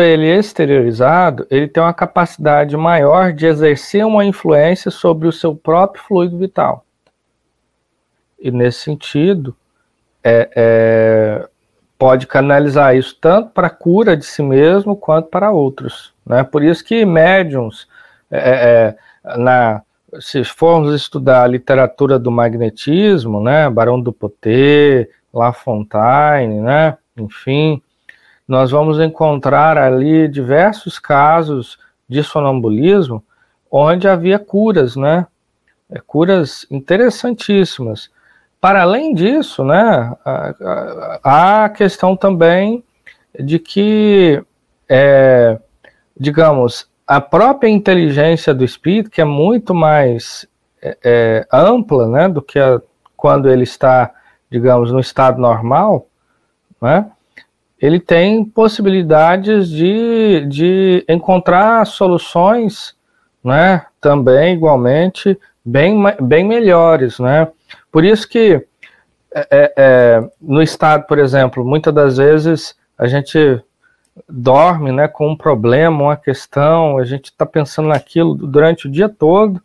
ele 0.00 0.28
exteriorizado, 0.28 1.44
ele 1.50 1.66
tem 1.66 1.82
uma 1.82 1.92
capacidade 1.92 2.76
maior 2.76 3.32
de 3.32 3.46
exercer 3.46 4.06
uma 4.06 4.24
influência 4.24 4.88
sobre 4.88 5.26
o 5.26 5.32
seu 5.32 5.56
próprio 5.56 6.04
fluido 6.04 6.38
vital. 6.38 6.85
E 8.38 8.50
nesse 8.50 8.80
sentido, 8.80 9.56
é, 10.22 10.50
é, 10.54 11.48
pode 11.98 12.26
canalizar 12.26 12.96
isso 12.96 13.16
tanto 13.20 13.50
para 13.50 13.68
a 13.68 13.70
cura 13.70 14.16
de 14.16 14.24
si 14.24 14.42
mesmo 14.42 14.96
quanto 14.96 15.28
para 15.28 15.50
outros. 15.50 16.12
Né? 16.24 16.42
Por 16.44 16.62
isso 16.62 16.84
que 16.84 17.04
médiums 17.04 17.88
é, 18.30 18.96
é 19.24 19.36
na, 19.38 19.82
se 20.20 20.44
formos 20.44 20.94
estudar 20.94 21.42
a 21.42 21.46
literatura 21.46 22.18
do 22.18 22.30
magnetismo, 22.30 23.40
né, 23.40 23.68
Barão 23.68 24.00
do 24.00 24.12
Poté, 24.12 25.08
La 25.32 25.52
Fontaine, 25.52 26.60
né, 26.60 26.96
enfim, 27.16 27.82
nós 28.46 28.70
vamos 28.70 29.00
encontrar 29.00 29.76
ali 29.76 30.28
diversos 30.28 30.98
casos 30.98 31.78
de 32.08 32.22
sonambulismo 32.22 33.24
onde 33.70 34.06
havia 34.06 34.38
curas, 34.38 34.96
né, 34.96 35.26
é, 35.90 36.00
curas 36.00 36.66
interessantíssimas. 36.70 38.10
Para 38.66 38.82
além 38.82 39.14
disso, 39.14 39.62
né, 39.64 40.12
há 41.22 41.66
a 41.66 41.68
questão 41.68 42.16
também 42.16 42.82
de 43.38 43.60
que, 43.60 44.42
é, 44.88 45.56
digamos, 46.18 46.90
a 47.06 47.20
própria 47.20 47.68
inteligência 47.68 48.52
do 48.52 48.64
espírito, 48.64 49.08
que 49.08 49.20
é 49.20 49.24
muito 49.24 49.72
mais 49.72 50.48
é, 50.82 50.98
é, 51.04 51.46
ampla 51.52 52.08
né, 52.08 52.28
do 52.28 52.42
que 52.42 52.58
a, 52.58 52.82
quando 53.16 53.48
ele 53.48 53.62
está, 53.62 54.10
digamos, 54.50 54.90
no 54.90 54.98
estado 54.98 55.40
normal, 55.40 56.08
né, 56.82 57.08
ele 57.80 58.00
tem 58.00 58.44
possibilidades 58.44 59.68
de, 59.68 60.44
de 60.48 61.04
encontrar 61.08 61.86
soluções 61.86 62.96
né, 63.44 63.86
também, 64.00 64.54
igualmente, 64.54 65.38
bem, 65.64 65.96
bem 66.20 66.42
melhores. 66.42 67.20
Né? 67.20 67.46
Por 67.96 68.04
isso 68.04 68.28
que 68.28 68.62
é, 69.34 69.48
é, 69.50 69.72
é 69.74 70.30
no 70.38 70.60
estado, 70.60 71.06
por 71.06 71.18
exemplo, 71.18 71.64
muitas 71.64 71.94
das 71.94 72.18
vezes 72.18 72.76
a 72.98 73.06
gente 73.06 73.58
dorme 74.28 74.92
né, 74.92 75.08
com 75.08 75.30
um 75.30 75.34
problema, 75.34 76.02
uma 76.02 76.16
questão, 76.18 76.98
a 76.98 77.06
gente 77.06 77.30
está 77.30 77.46
pensando 77.46 77.88
naquilo 77.88 78.34
durante 78.34 78.86
o 78.86 78.90
dia 78.90 79.08
todo, 79.08 79.62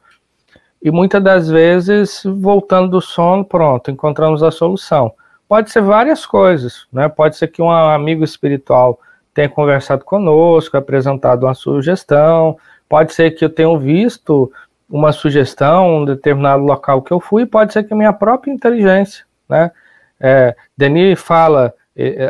e 0.82 0.90
muitas 0.90 1.22
das 1.22 1.50
vezes, 1.50 2.24
voltando 2.26 2.92
do 2.92 3.02
sono, 3.02 3.44
pronto, 3.44 3.92
encontramos 3.92 4.42
a 4.44 4.50
solução. 4.50 5.12
Pode 5.46 5.70
ser 5.70 5.82
várias 5.82 6.26
coisas, 6.26 6.88
né? 6.90 7.10
Pode 7.10 7.36
ser 7.36 7.50
que 7.50 7.62
um 7.62 7.70
amigo 7.70 8.24
espiritual 8.24 8.98
tenha 9.34 9.50
conversado 9.50 10.06
conosco, 10.06 10.78
apresentado 10.78 11.44
uma 11.44 11.54
sugestão, 11.54 12.58
pode 12.88 13.14
ser 13.14 13.32
que 13.32 13.44
eu 13.44 13.50
tenha 13.50 13.78
visto 13.78 14.50
uma 14.92 15.12
sugestão, 15.12 16.02
um 16.02 16.06
determinado 16.06 16.64
local 16.64 17.02
que 17.02 17.12
eu 17.12 17.20
fui, 17.20 17.46
pode 17.46 17.74
ser 17.74 17.84
que 17.84 17.94
a 17.94 17.98
minha 17.98 18.14
própria 18.14 18.52
inteligência, 18.52 19.26
né? 19.50 19.72
É, 20.20 20.56
Denis 20.78 21.20
fala 21.20 21.74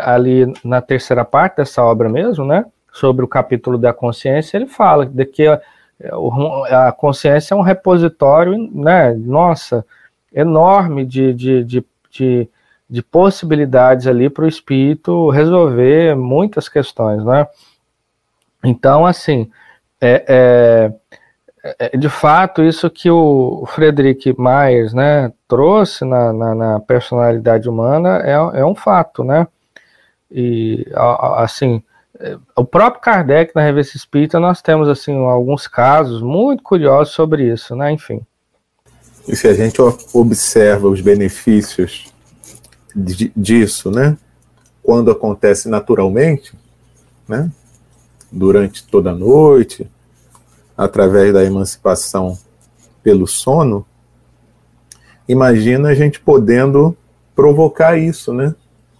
ali 0.03 0.51
na 0.63 0.81
terceira 0.81 1.23
parte 1.23 1.57
dessa 1.57 1.83
obra 1.83 2.09
mesmo, 2.09 2.45
né, 2.45 2.65
sobre 2.91 3.23
o 3.23 3.27
capítulo 3.27 3.77
da 3.77 3.93
consciência, 3.93 4.57
ele 4.57 4.65
fala 4.65 5.05
de 5.05 5.25
que 5.25 5.47
a, 5.47 5.61
a 6.87 6.91
consciência 6.91 7.53
é 7.53 7.57
um 7.57 7.61
repositório, 7.61 8.57
né, 8.73 9.13
nossa, 9.13 9.85
enorme 10.33 11.05
de, 11.05 11.33
de, 11.33 11.63
de, 11.63 11.85
de, 12.09 12.49
de 12.89 13.01
possibilidades 13.03 14.07
ali 14.07 14.29
para 14.29 14.45
o 14.45 14.47
espírito 14.47 15.29
resolver 15.29 16.15
muitas 16.15 16.67
questões, 16.67 17.23
né. 17.23 17.47
Então, 18.63 19.05
assim, 19.05 19.49
é, 19.99 20.25
é, 20.27 20.27
é, 20.27 20.93
de 21.97 22.09
fato, 22.09 22.63
isso 22.63 22.89
que 22.89 23.09
o 23.09 23.65
Frederick 23.67 24.33
Myers 24.37 24.93
né, 24.93 25.31
trouxe 25.47 26.03
na, 26.03 26.33
na, 26.33 26.55
na 26.55 26.79
personalidade 26.79 27.69
humana 27.69 28.19
é, 28.23 28.31
é, 28.61 28.65
um 28.65 28.73
fato, 28.73 29.23
né? 29.23 29.47
E, 30.31 30.87
assim, 31.35 31.83
é, 32.19 32.35
o 32.55 32.65
próprio 32.65 33.01
Kardec, 33.01 33.51
na 33.53 33.61
Revista 33.61 33.95
Espírita, 33.95 34.39
nós 34.39 34.61
temos, 34.61 34.89
assim, 34.89 35.15
alguns 35.25 35.67
casos 35.67 36.21
muito 36.21 36.63
curiosos 36.63 37.13
sobre 37.13 37.51
isso, 37.51 37.75
né? 37.75 37.91
Enfim. 37.91 38.21
E 39.27 39.35
se 39.35 39.47
a 39.47 39.53
gente 39.53 39.79
observa 40.13 40.87
os 40.87 40.99
benefícios 40.99 42.11
disso, 43.35 43.91
né? 43.91 44.17
Quando 44.81 45.11
acontece 45.11 45.69
naturalmente, 45.69 46.53
né? 47.27 47.51
Durante 48.31 48.83
toda 48.87 49.11
a 49.11 49.15
noite, 49.15 49.87
através 50.83 51.31
da 51.31 51.43
emancipação 51.43 52.35
pelo 53.03 53.27
sono, 53.27 53.85
imagina 55.29 55.89
a 55.89 55.93
gente 55.93 56.19
podendo 56.19 56.97
provocar 57.35 57.95
isso, 57.97 58.33
né? 58.33 58.55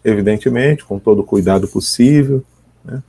Evidentemente, 0.06 0.86
com 0.86 1.00
todo 1.00 1.22
o 1.22 1.24
cuidado 1.24 1.68
possível, 1.68 2.44
né? 2.86 3.02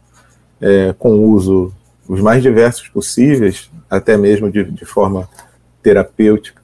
É, 0.58 0.94
com 0.98 1.10
o 1.10 1.30
uso 1.32 1.74
os 2.08 2.20
mais 2.22 2.42
diversos 2.42 2.88
possíveis, 2.88 3.70
até 3.90 4.16
mesmo 4.16 4.50
de, 4.50 4.64
de 4.64 4.84
forma 4.86 5.28
terapêutica. 5.82 6.62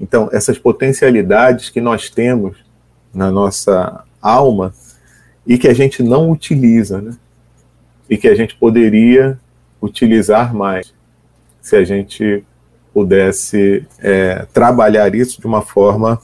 Então, 0.00 0.28
essas 0.32 0.56
potencialidades 0.56 1.68
que 1.68 1.80
nós 1.80 2.08
temos 2.08 2.58
na 3.12 3.28
nossa 3.28 4.04
alma 4.22 4.72
e 5.44 5.58
que 5.58 5.66
a 5.66 5.74
gente 5.74 6.00
não 6.00 6.30
utiliza, 6.30 7.00
né? 7.00 7.16
E 8.08 8.16
que 8.16 8.28
a 8.28 8.36
gente 8.36 8.54
poderia 8.54 9.36
utilizar 9.82 10.54
mais 10.54 10.92
se 11.60 11.76
a 11.76 11.84
gente 11.84 12.44
pudesse 12.92 13.86
é, 13.98 14.46
trabalhar 14.52 15.14
isso 15.14 15.40
de 15.40 15.46
uma 15.46 15.62
forma 15.62 16.20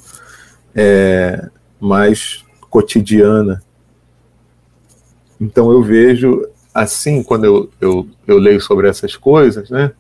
é, 0.75 1.49
mais 1.81 2.45
cotidiana. 2.69 3.63
Então 5.41 5.71
eu 5.71 5.83
vejo 5.83 6.47
assim, 6.75 7.23
quando 7.23 7.45
eu, 7.45 7.71
eu, 7.81 8.09
eu 8.27 8.39
leio 8.39 8.61
sobre 8.61 8.89
essas 8.89 9.17
coisas, 9.17 9.71
né, 9.71 9.93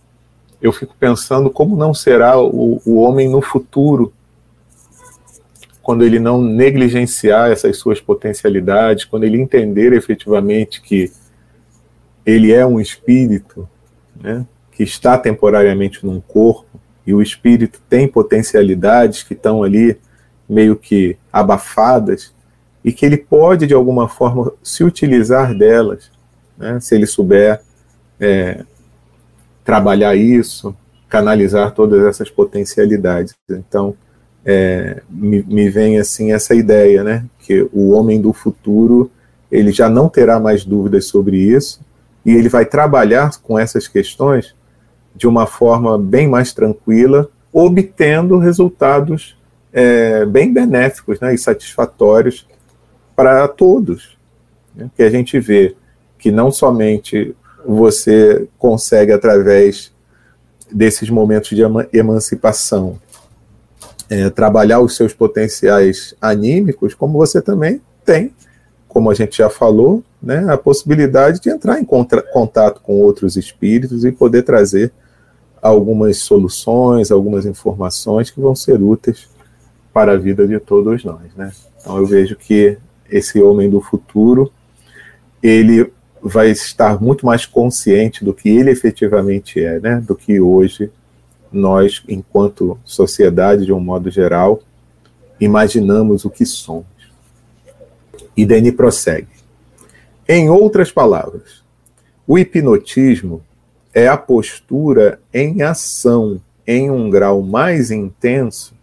eu 0.61 0.73
fico 0.73 0.95
pensando 0.99 1.49
como 1.49 1.77
não 1.77 1.95
será 1.95 2.39
o, 2.39 2.83
o 2.85 2.97
homem 2.97 3.29
no 3.29 3.41
futuro, 3.41 4.13
quando 5.83 6.05
ele 6.05 6.19
não 6.19 6.43
negligenciar 6.43 7.51
essas 7.51 7.79
suas 7.79 8.01
potencialidades, 8.01 9.05
quando 9.05 9.25
ele 9.25 9.41
entender 9.41 9.93
efetivamente 9.93 10.83
que 10.83 11.11
ele 12.27 12.53
é 12.53 12.67
um 12.67 12.81
espírito, 12.81 13.69
né, 14.21 14.45
que 14.77 14.83
está 14.83 15.17
temporariamente 15.17 16.05
num 16.05 16.21
corpo, 16.21 16.79
e 17.07 17.15
o 17.15 17.23
espírito 17.23 17.81
tem 17.89 18.07
potencialidades 18.07 19.23
que 19.23 19.33
estão 19.33 19.63
ali 19.63 19.99
meio 20.47 20.77
que 20.77 21.17
abafadas, 21.33 22.35
e 22.85 22.93
que 22.93 23.07
ele 23.07 23.17
pode, 23.17 23.67
de 23.67 23.73
alguma 23.73 24.07
forma, 24.07 24.53
se 24.63 24.85
utilizar 24.85 25.57
delas, 25.57 26.11
né, 26.59 26.79
se 26.79 26.95
ele 26.95 27.07
souber 27.07 27.61
é, 28.21 28.65
trabalhar 29.65 30.15
isso, 30.15 30.77
canalizar 31.09 31.73
todas 31.73 32.05
essas 32.05 32.31
potencialidades. 32.31 33.35
Então, 33.49 33.97
é, 34.45 35.03
me, 35.09 35.43
me, 35.43 35.71
vem 35.71 35.99
assim 35.99 36.33
essa 36.33 36.55
ideia, 36.55 37.03
né, 37.03 37.25
que 37.39 37.67
o 37.73 37.93
homem 37.93 38.21
do 38.21 38.33
futuro 38.33 39.11
ele 39.51 39.73
já 39.73 39.89
não 39.89 40.09
terá 40.09 40.39
mais 40.39 40.65
dúvidas 40.65 41.07
sobre 41.07 41.39
isso 41.39 41.81
e 42.25 42.33
ele 42.33 42.49
vai 42.49 42.67
trabalhar 42.67 43.31
com 43.41 43.59
essas 43.59 43.87
questões 43.87 44.56
de 45.17 45.27
uma 45.27 45.47
forma 45.47 45.99
bem 45.99 46.29
mais 46.29 46.53
tranquila, 46.53 47.29
obtendo 47.53 48.39
resultados 48.39 49.37
é, 49.73 50.25
bem 50.27 50.53
benéficos 50.53 51.19
né, 51.21 51.35
e 51.35 51.39
satisfatórios 51.39 52.47
para 53.15 53.49
todos. 53.49 54.17
Né, 54.75 54.91
que 54.95 55.03
a 55.03 55.11
gente 55.11 55.41
vê 55.41 55.75
que 56.19 56.31
não 56.31 56.51
somente 56.51 57.35
você 57.65 58.47
consegue, 58.59 59.13
através 59.13 59.93
desses 60.71 61.09
momentos 61.09 61.51
de 61.51 61.63
emancipação, 61.93 62.99
é, 64.09 64.31
trabalhar 64.31 64.81
os 64.81 64.95
seus 64.95 65.13
potenciais 65.13 66.15
anímicos, 66.21 66.95
como 66.95 67.19
você 67.19 67.41
também 67.41 67.81
tem, 68.05 68.33
como 68.87 69.11
a 69.11 69.15
gente 69.15 69.39
já 69.39 69.51
falou, 69.51 70.03
né, 70.23 70.47
a 70.49 70.57
possibilidade 70.57 71.41
de 71.41 71.51
entrar 71.51 71.81
em 71.81 71.85
contato 71.85 72.81
com 72.81 73.01
outros 73.01 73.37
espíritos 73.37 74.05
e 74.05 74.13
poder 74.13 74.43
trazer 74.43 74.93
algumas 75.61 76.19
soluções, 76.19 77.11
algumas 77.11 77.47
informações 77.47 78.31
que 78.31 78.41
vão 78.41 78.55
ser 78.55 78.81
úteis 78.83 79.29
para 79.93 80.13
a 80.13 80.17
vida 80.17 80.47
de 80.47 80.59
todos 80.61 81.05
nós, 81.05 81.35
né? 81.35 81.53
Então 81.81 81.97
eu 81.97 82.07
vejo 82.07 82.37
que 82.37 82.77
esse 83.11 83.41
homem 83.41 83.71
do 83.71 83.81
futuro, 83.81 84.53
ele 85.43 85.93
vai 86.23 86.51
estar 86.51 87.01
muito 87.01 87.25
mais 87.25 87.47
consciente 87.47 88.25
do 88.25 88.35
que 88.35 88.49
ele 88.49 88.71
efetivamente 88.71 89.63
é, 89.63 89.79
né? 89.81 90.01
Do 90.01 90.15
que 90.15 90.41
hoje 90.41 90.91
nós, 91.53 92.03
enquanto 92.09 92.79
sociedade 92.85 93.65
de 93.65 93.73
um 93.73 93.81
modo 93.81 94.11
geral, 94.11 94.61
imaginamos 95.41 96.25
o 96.25 96.31
que 96.31 96.45
somos. 96.45 96.87
E 98.37 98.45
Denis 98.45 98.75
prossegue. 98.75 99.29
Em 100.29 100.51
outras 100.51 100.91
palavras, 100.91 101.63
o 102.27 102.39
hipnotismo 102.39 103.43
é 103.97 104.09
a 104.09 104.17
postura 104.19 105.19
em 105.33 105.63
ação 105.63 106.39
em 106.67 106.91
um 106.91 107.09
grau 107.09 107.41
mais 107.41 107.91
intenso 107.91 108.75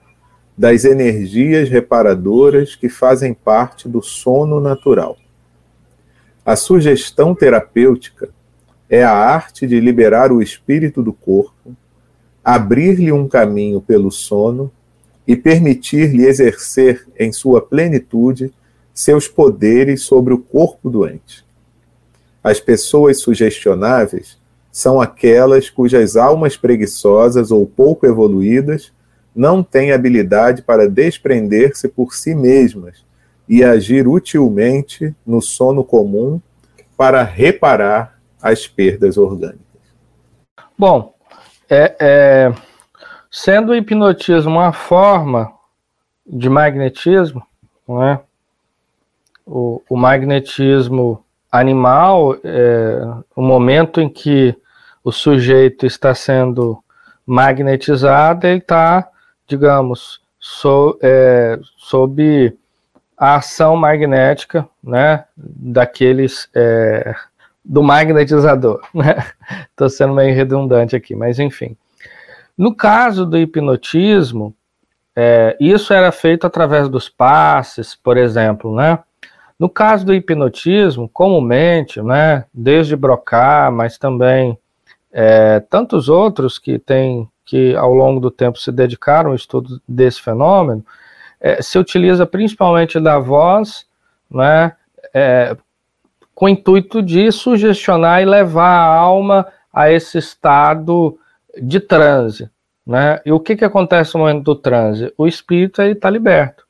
das 0.57 0.85
energias 0.85 1.69
reparadoras 1.69 2.75
que 2.75 2.89
fazem 2.89 3.31
parte 3.31 3.87
do 3.87 4.01
sono 4.01 4.59
natural. 4.59 5.15
A 6.43 6.55
sugestão 6.55 7.35
terapêutica 7.35 8.29
é 8.89 9.03
a 9.03 9.11
arte 9.11 9.67
de 9.67 9.79
liberar 9.79 10.31
o 10.31 10.41
espírito 10.41 11.03
do 11.03 11.13
corpo, 11.13 11.75
abrir-lhe 12.43 13.11
um 13.11 13.27
caminho 13.27 13.79
pelo 13.79 14.09
sono 14.09 14.71
e 15.27 15.35
permitir-lhe 15.35 16.25
exercer 16.25 17.07
em 17.19 17.31
sua 17.31 17.61
plenitude 17.61 18.51
seus 18.91 19.27
poderes 19.27 20.01
sobre 20.01 20.33
o 20.33 20.39
corpo 20.39 20.89
doente. 20.89 21.45
As 22.43 22.59
pessoas 22.59 23.21
sugestionáveis 23.21 24.41
são 24.73 24.99
aquelas 24.99 25.69
cujas 25.69 26.17
almas 26.17 26.57
preguiçosas 26.57 27.51
ou 27.51 27.63
pouco 27.63 28.07
evoluídas 28.07 28.91
não 29.35 29.61
têm 29.61 29.91
habilidade 29.91 30.63
para 30.63 30.89
desprender-se 30.89 31.87
por 31.87 32.15
si 32.15 32.33
mesmas 32.33 33.05
e 33.47 33.63
agir 33.63 34.07
utilmente 34.07 35.15
no 35.23 35.43
sono 35.43 35.83
comum 35.83 36.41
para 36.97 37.21
reparar 37.21 38.19
as 38.41 38.67
perdas 38.67 39.15
orgânicas. 39.15 39.61
Bom, 40.75 41.13
é, 41.69 41.95
é, 41.99 42.53
sendo 43.29 43.73
o 43.73 43.75
hipnotismo 43.75 44.49
uma 44.49 44.73
forma 44.73 45.53
de 46.25 46.49
magnetismo, 46.49 47.43
é? 48.01 48.19
o, 49.45 49.83
o 49.87 49.95
magnetismo 49.95 51.23
animal, 51.53 52.35
é, 52.43 52.99
o 53.35 53.41
momento 53.43 54.01
em 54.01 54.09
que 54.09 54.55
o 55.03 55.11
sujeito 55.11 55.85
está 55.85 56.15
sendo 56.15 56.83
magnetizado, 57.23 58.47
ele 58.47 58.57
está, 58.57 59.07
digamos, 59.47 60.19
so, 60.39 60.97
é, 60.99 61.59
sob 61.77 62.57
a 63.15 63.35
ação 63.35 63.75
magnética, 63.75 64.67
né, 64.83 65.25
daqueles 65.37 66.49
é, 66.55 67.13
do 67.63 67.83
magnetizador, 67.83 68.81
né? 68.91 69.23
Estou 69.69 69.89
sendo 69.89 70.13
meio 70.15 70.35
redundante 70.35 70.95
aqui, 70.95 71.15
mas 71.15 71.37
enfim. 71.37 71.77
No 72.57 72.75
caso 72.75 73.27
do 73.27 73.37
hipnotismo, 73.37 74.55
é, 75.15 75.55
isso 75.59 75.93
era 75.93 76.11
feito 76.11 76.47
através 76.47 76.89
dos 76.89 77.07
passes, 77.07 77.95
por 77.95 78.17
exemplo, 78.17 78.75
né? 78.75 78.97
No 79.59 79.69
caso 79.69 80.05
do 80.05 80.13
hipnotismo, 80.13 81.07
comumente, 81.07 82.01
né, 82.01 82.45
desde 82.53 82.95
Broca, 82.95 83.69
mas 83.71 83.97
também 83.97 84.57
é, 85.11 85.59
tantos 85.59 86.09
outros 86.09 86.57
que 86.57 86.79
têm 86.79 87.29
que 87.45 87.75
ao 87.75 87.93
longo 87.93 88.19
do 88.19 88.31
tempo 88.31 88.57
se 88.57 88.71
dedicaram 88.71 89.29
ao 89.29 89.35
estudo 89.35 89.81
desse 89.87 90.21
fenômeno, 90.21 90.83
é, 91.39 91.61
se 91.61 91.77
utiliza 91.77 92.25
principalmente 92.25 92.99
da 92.99 93.19
voz, 93.19 93.85
né, 94.29 94.73
é, 95.13 95.55
com 96.33 96.45
o 96.45 96.49
intuito 96.49 97.01
de 97.01 97.31
sugestionar 97.31 98.21
e 98.21 98.25
levar 98.25 98.69
a 98.69 98.95
alma 98.95 99.47
a 99.71 99.91
esse 99.91 100.17
estado 100.17 101.17
de 101.61 101.79
transe. 101.79 102.49
Né? 102.85 103.19
E 103.25 103.31
o 103.31 103.39
que, 103.39 103.55
que 103.55 103.65
acontece 103.65 104.13
no 104.13 104.21
momento 104.21 104.43
do 104.43 104.55
transe? 104.55 105.13
O 105.17 105.27
espírito 105.27 105.81
está 105.81 106.09
liberto. 106.09 106.65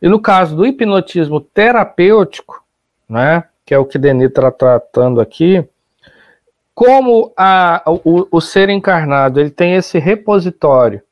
E 0.00 0.08
no 0.08 0.20
caso 0.20 0.56
do 0.56 0.66
hipnotismo 0.66 1.40
terapêutico, 1.40 2.64
né, 3.08 3.44
que 3.64 3.74
é 3.74 3.78
o 3.78 3.84
que 3.84 3.98
Denis 3.98 4.28
está 4.28 4.50
tratando 4.50 5.20
aqui, 5.20 5.66
como 6.74 7.32
a, 7.36 7.82
o, 7.86 8.26
o, 8.30 8.40
ser 8.40 8.68
encarnado 8.68 9.38
ele 9.38 9.50
tem 9.50 9.74
esse 9.74 9.98
repositório 9.98 11.02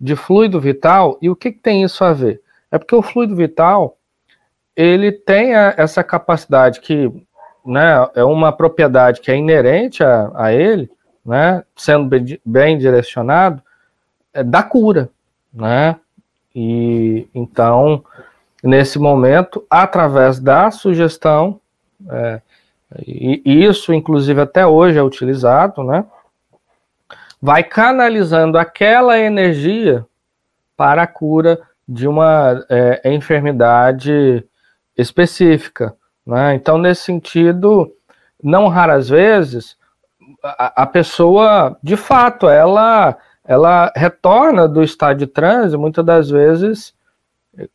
de 0.00 0.16
fluido 0.16 0.58
vital, 0.58 1.18
e 1.20 1.28
o 1.28 1.36
que, 1.36 1.52
que 1.52 1.58
tem 1.58 1.82
isso 1.82 2.02
a 2.02 2.12
ver? 2.12 2.40
É 2.70 2.78
porque 2.78 2.94
o 2.94 3.02
fluido 3.02 3.36
vital 3.36 3.98
ele 4.74 5.12
tem 5.12 5.54
a, 5.54 5.74
essa 5.76 6.02
capacidade 6.02 6.80
que 6.80 7.12
né, 7.66 8.08
é 8.14 8.24
uma 8.24 8.50
propriedade 8.50 9.20
que 9.20 9.30
é 9.30 9.36
inerente 9.36 10.02
a, 10.02 10.30
a 10.34 10.52
ele, 10.52 10.90
né, 11.24 11.62
sendo 11.76 12.06
bem, 12.06 12.40
bem 12.44 12.78
direcionado, 12.78 13.62
é 14.32 14.42
da 14.42 14.62
cura, 14.62 15.10
né? 15.52 15.96
E 16.54 17.28
então 17.34 18.04
nesse 18.62 18.98
momento, 18.98 19.64
através 19.70 20.38
da 20.38 20.70
sugestão, 20.70 21.60
é, 22.08 22.40
e 23.06 23.42
isso, 23.64 23.92
inclusive, 23.92 24.40
até 24.40 24.66
hoje 24.66 24.98
é 24.98 25.02
utilizado, 25.02 25.84
né? 25.84 26.04
Vai 27.40 27.62
canalizando 27.62 28.58
aquela 28.58 29.18
energia 29.18 30.04
para 30.76 31.02
a 31.02 31.06
cura 31.06 31.60
de 31.88 32.06
uma 32.08 32.64
é, 32.68 33.12
enfermidade 33.12 34.44
específica. 34.96 35.94
Né? 36.26 36.54
Então, 36.54 36.76
nesse 36.76 37.02
sentido, 37.02 37.90
não 38.42 38.68
raras 38.68 39.08
vezes, 39.08 39.76
a, 40.42 40.82
a, 40.82 40.86
pessoa, 40.86 41.78
de 41.82 41.96
fato, 41.96 42.48
ela, 42.48 43.16
ela 43.50 43.92
retorna 43.96 44.68
do 44.68 44.80
estado 44.80 45.18
de 45.18 45.26
transe, 45.26 45.76
muitas 45.76 46.04
das 46.04 46.30
vezes, 46.30 46.94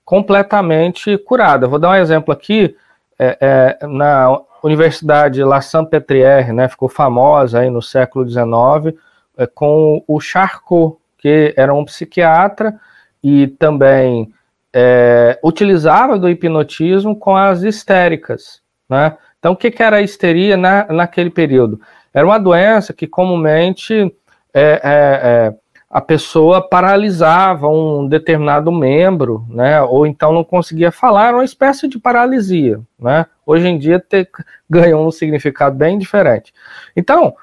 completamente 0.06 1.18
curada. 1.18 1.68
Vou 1.68 1.78
dar 1.78 1.90
um 1.90 1.96
exemplo 1.96 2.34
aqui, 2.34 2.74
é, 3.20 3.38
é, 3.82 3.86
na 3.86 4.40
Universidade 4.64 5.44
La 5.44 5.60
Saint-Pétrière, 5.60 6.54
né, 6.54 6.70
ficou 6.70 6.88
famosa 6.88 7.60
aí 7.60 7.70
no 7.70 7.82
século 7.82 8.26
XIX, 8.26 8.98
é, 9.38 9.46
com 9.46 10.02
o 10.08 10.18
Charcot, 10.22 10.96
que 11.18 11.54
era 11.58 11.74
um 11.74 11.84
psiquiatra 11.84 12.80
e 13.22 13.48
também 13.48 14.32
é, 14.72 15.38
utilizava 15.44 16.18
do 16.18 16.30
hipnotismo 16.30 17.20
com 17.20 17.36
as 17.36 17.64
histéricas. 17.64 18.62
Né? 18.88 19.18
Então, 19.40 19.52
o 19.52 19.58
que, 19.58 19.70
que 19.70 19.84
era 19.84 19.98
a 19.98 20.02
histeria 20.02 20.56
na, 20.56 20.86
naquele 20.86 21.30
período? 21.30 21.82
Era 22.14 22.26
uma 22.26 22.40
doença 22.40 22.94
que 22.94 23.06
comumente 23.06 24.10
é, 24.54 24.62
é, 24.64 24.80
é, 24.82 25.54
a 25.96 26.02
pessoa 26.02 26.62
paralisava 26.62 27.70
um 27.70 28.06
determinado 28.06 28.70
membro, 28.70 29.46
né? 29.48 29.82
ou 29.82 30.06
então 30.06 30.34
não 30.34 30.44
conseguia 30.44 30.92
falar, 30.92 31.34
uma 31.34 31.46
espécie 31.46 31.88
de 31.88 31.98
paralisia. 31.98 32.82
Né? 33.00 33.26
Hoje 33.46 33.70
em 33.70 33.78
dia 33.78 33.98
te, 33.98 34.28
ganhou 34.70 35.08
um 35.08 35.10
significado 35.10 35.74
bem 35.74 35.98
diferente. 35.98 36.54
Então, 36.98 37.34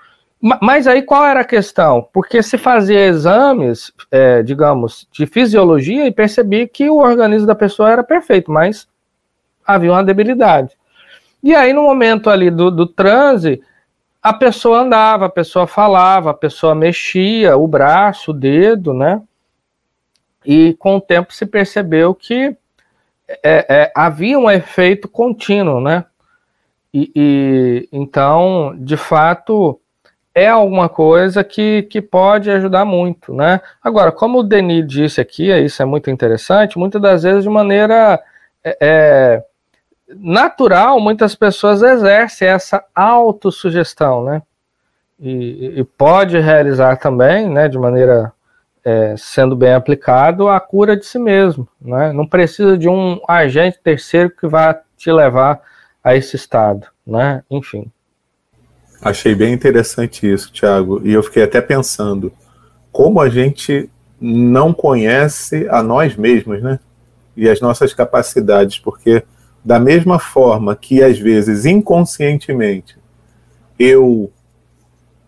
mas 0.60 0.86
aí 0.86 1.00
qual 1.00 1.24
era 1.24 1.40
a 1.40 1.46
questão? 1.46 2.06
Porque 2.12 2.42
se 2.42 2.58
fazia 2.58 3.06
exames, 3.06 3.90
é, 4.10 4.42
digamos, 4.42 5.08
de 5.10 5.24
fisiologia 5.24 6.06
e 6.06 6.12
percebia 6.12 6.68
que 6.68 6.90
o 6.90 6.98
organismo 6.98 7.46
da 7.46 7.54
pessoa 7.54 7.90
era 7.90 8.04
perfeito, 8.04 8.52
mas 8.52 8.86
havia 9.66 9.92
uma 9.92 10.04
debilidade. 10.04 10.76
E 11.42 11.54
aí, 11.54 11.72
no 11.72 11.84
momento 11.84 12.28
ali 12.28 12.50
do, 12.50 12.70
do 12.70 12.86
transe, 12.86 13.62
a 14.22 14.32
pessoa 14.32 14.80
andava, 14.80 15.26
a 15.26 15.30
pessoa 15.30 15.66
falava, 15.66 16.30
a 16.30 16.34
pessoa 16.34 16.74
mexia 16.74 17.56
o 17.56 17.66
braço, 17.66 18.30
o 18.30 18.34
dedo, 18.34 18.94
né? 18.94 19.20
E 20.46 20.74
com 20.74 20.96
o 20.96 21.00
tempo 21.00 21.32
se 21.32 21.44
percebeu 21.44 22.14
que 22.14 22.56
é, 23.42 23.66
é, 23.68 23.92
havia 23.94 24.38
um 24.38 24.50
efeito 24.50 25.08
contínuo, 25.08 25.80
né? 25.80 26.04
E, 26.94 27.10
e 27.16 27.88
então, 27.90 28.74
de 28.78 28.96
fato, 28.96 29.80
é 30.34 30.48
alguma 30.48 30.88
coisa 30.88 31.42
que, 31.42 31.82
que 31.84 32.00
pode 32.00 32.50
ajudar 32.50 32.84
muito, 32.84 33.34
né? 33.34 33.60
Agora, 33.82 34.12
como 34.12 34.38
o 34.38 34.42
Denis 34.42 34.86
disse 34.86 35.20
aqui, 35.20 35.50
isso 35.52 35.82
é 35.82 35.84
muito 35.84 36.10
interessante, 36.10 36.78
muitas 36.78 37.02
das 37.02 37.22
vezes 37.22 37.42
de 37.42 37.50
maneira 37.50 38.22
é, 38.62 38.76
é, 38.80 39.44
natural, 40.16 41.00
muitas 41.00 41.34
pessoas 41.34 41.82
exercem 41.82 42.48
essa 42.48 42.84
autossugestão, 42.94 44.24
né? 44.24 44.42
E, 45.18 45.74
e 45.78 45.84
pode 45.84 46.38
realizar 46.38 46.96
também, 46.96 47.48
né, 47.48 47.68
de 47.68 47.78
maneira 47.78 48.32
é, 48.84 49.14
sendo 49.16 49.54
bem 49.54 49.72
aplicado, 49.72 50.48
a 50.48 50.58
cura 50.58 50.96
de 50.96 51.06
si 51.06 51.18
mesmo, 51.18 51.68
né? 51.80 52.12
Não 52.12 52.26
precisa 52.26 52.76
de 52.76 52.88
um 52.88 53.20
agente 53.28 53.78
terceiro 53.82 54.30
que 54.30 54.46
vá 54.46 54.80
te 54.96 55.12
levar 55.12 55.60
a 56.02 56.16
esse 56.16 56.36
estado, 56.36 56.86
né? 57.06 57.42
Enfim. 57.50 57.90
Achei 59.00 59.34
bem 59.34 59.52
interessante 59.52 60.30
isso, 60.30 60.52
Thiago. 60.52 61.00
E 61.04 61.12
eu 61.12 61.22
fiquei 61.22 61.42
até 61.42 61.60
pensando 61.60 62.32
como 62.90 63.20
a 63.20 63.28
gente 63.28 63.90
não 64.20 64.72
conhece 64.72 65.66
a 65.68 65.82
nós 65.82 66.16
mesmos, 66.16 66.62
né? 66.62 66.78
E 67.36 67.48
as 67.48 67.60
nossas 67.60 67.94
capacidades, 67.94 68.78
porque 68.78 69.24
da 69.64 69.78
mesma 69.78 70.18
forma 70.18 70.74
que 70.74 71.02
às 71.02 71.18
vezes 71.18 71.64
inconscientemente 71.64 72.96
eu 73.78 74.30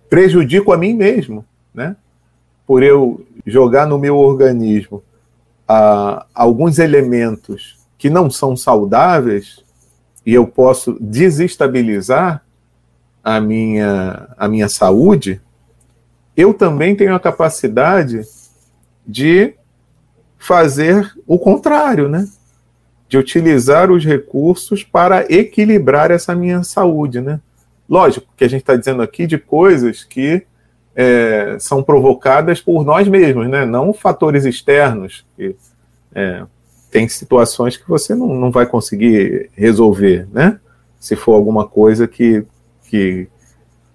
prejudico 0.08 0.72
a 0.72 0.76
mim 0.76 0.94
mesmo, 0.94 1.44
né? 1.72 1.96
Por 2.66 2.82
eu 2.82 3.26
jogar 3.46 3.86
no 3.86 3.98
meu 3.98 4.16
organismo 4.16 5.02
ah, 5.68 6.26
alguns 6.34 6.78
elementos 6.78 7.78
que 7.98 8.10
não 8.10 8.30
são 8.30 8.56
saudáveis 8.56 9.64
e 10.24 10.34
eu 10.34 10.46
posso 10.46 10.96
desestabilizar 11.00 12.44
a 13.22 13.40
minha, 13.40 14.28
a 14.36 14.48
minha 14.48 14.68
saúde, 14.68 15.40
eu 16.36 16.52
também 16.52 16.94
tenho 16.94 17.14
a 17.14 17.20
capacidade 17.20 18.22
de 19.06 19.54
fazer 20.38 21.10
o 21.26 21.38
contrário, 21.38 22.08
né? 22.08 22.28
De 23.14 23.18
utilizar 23.18 23.92
os 23.92 24.04
recursos 24.04 24.82
para 24.82 25.24
equilibrar 25.32 26.10
essa 26.10 26.34
minha 26.34 26.64
saúde, 26.64 27.20
né? 27.20 27.38
Lógico 27.88 28.26
que 28.36 28.42
a 28.42 28.48
gente 28.48 28.62
está 28.62 28.74
dizendo 28.74 29.02
aqui 29.02 29.24
de 29.24 29.38
coisas 29.38 30.02
que 30.02 30.42
é, 30.96 31.56
são 31.60 31.80
provocadas 31.80 32.60
por 32.60 32.84
nós 32.84 33.06
mesmos, 33.06 33.48
né? 33.48 33.64
Não 33.64 33.94
fatores 33.94 34.44
externos. 34.44 35.24
Que, 35.36 35.54
é, 36.12 36.42
tem 36.90 37.06
situações 37.06 37.76
que 37.76 37.88
você 37.88 38.16
não, 38.16 38.34
não 38.34 38.50
vai 38.50 38.66
conseguir 38.66 39.48
resolver, 39.54 40.26
né? 40.32 40.58
Se 40.98 41.14
for 41.14 41.34
alguma 41.34 41.68
coisa 41.68 42.08
que 42.08 42.44
que, 42.88 43.28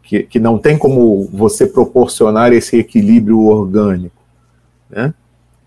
que, 0.01 0.23
que 0.23 0.39
não 0.39 0.58
tem 0.58 0.77
como 0.77 1.27
você 1.34 1.67
proporcionar 1.67 2.53
esse 2.53 2.77
equilíbrio 2.77 3.41
orgânico. 3.41 4.15
Né? 4.89 5.13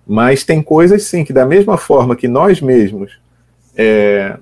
Mas 0.07 0.43
tem 0.43 0.63
coisas, 0.63 1.05
sim, 1.05 1.23
que 1.23 1.35
da 1.35 1.45
mesma 1.45 1.77
forma 1.77 2.17
que 2.17 2.27
nós 2.27 2.63
mesmos 2.63 3.21
é, 3.77 4.39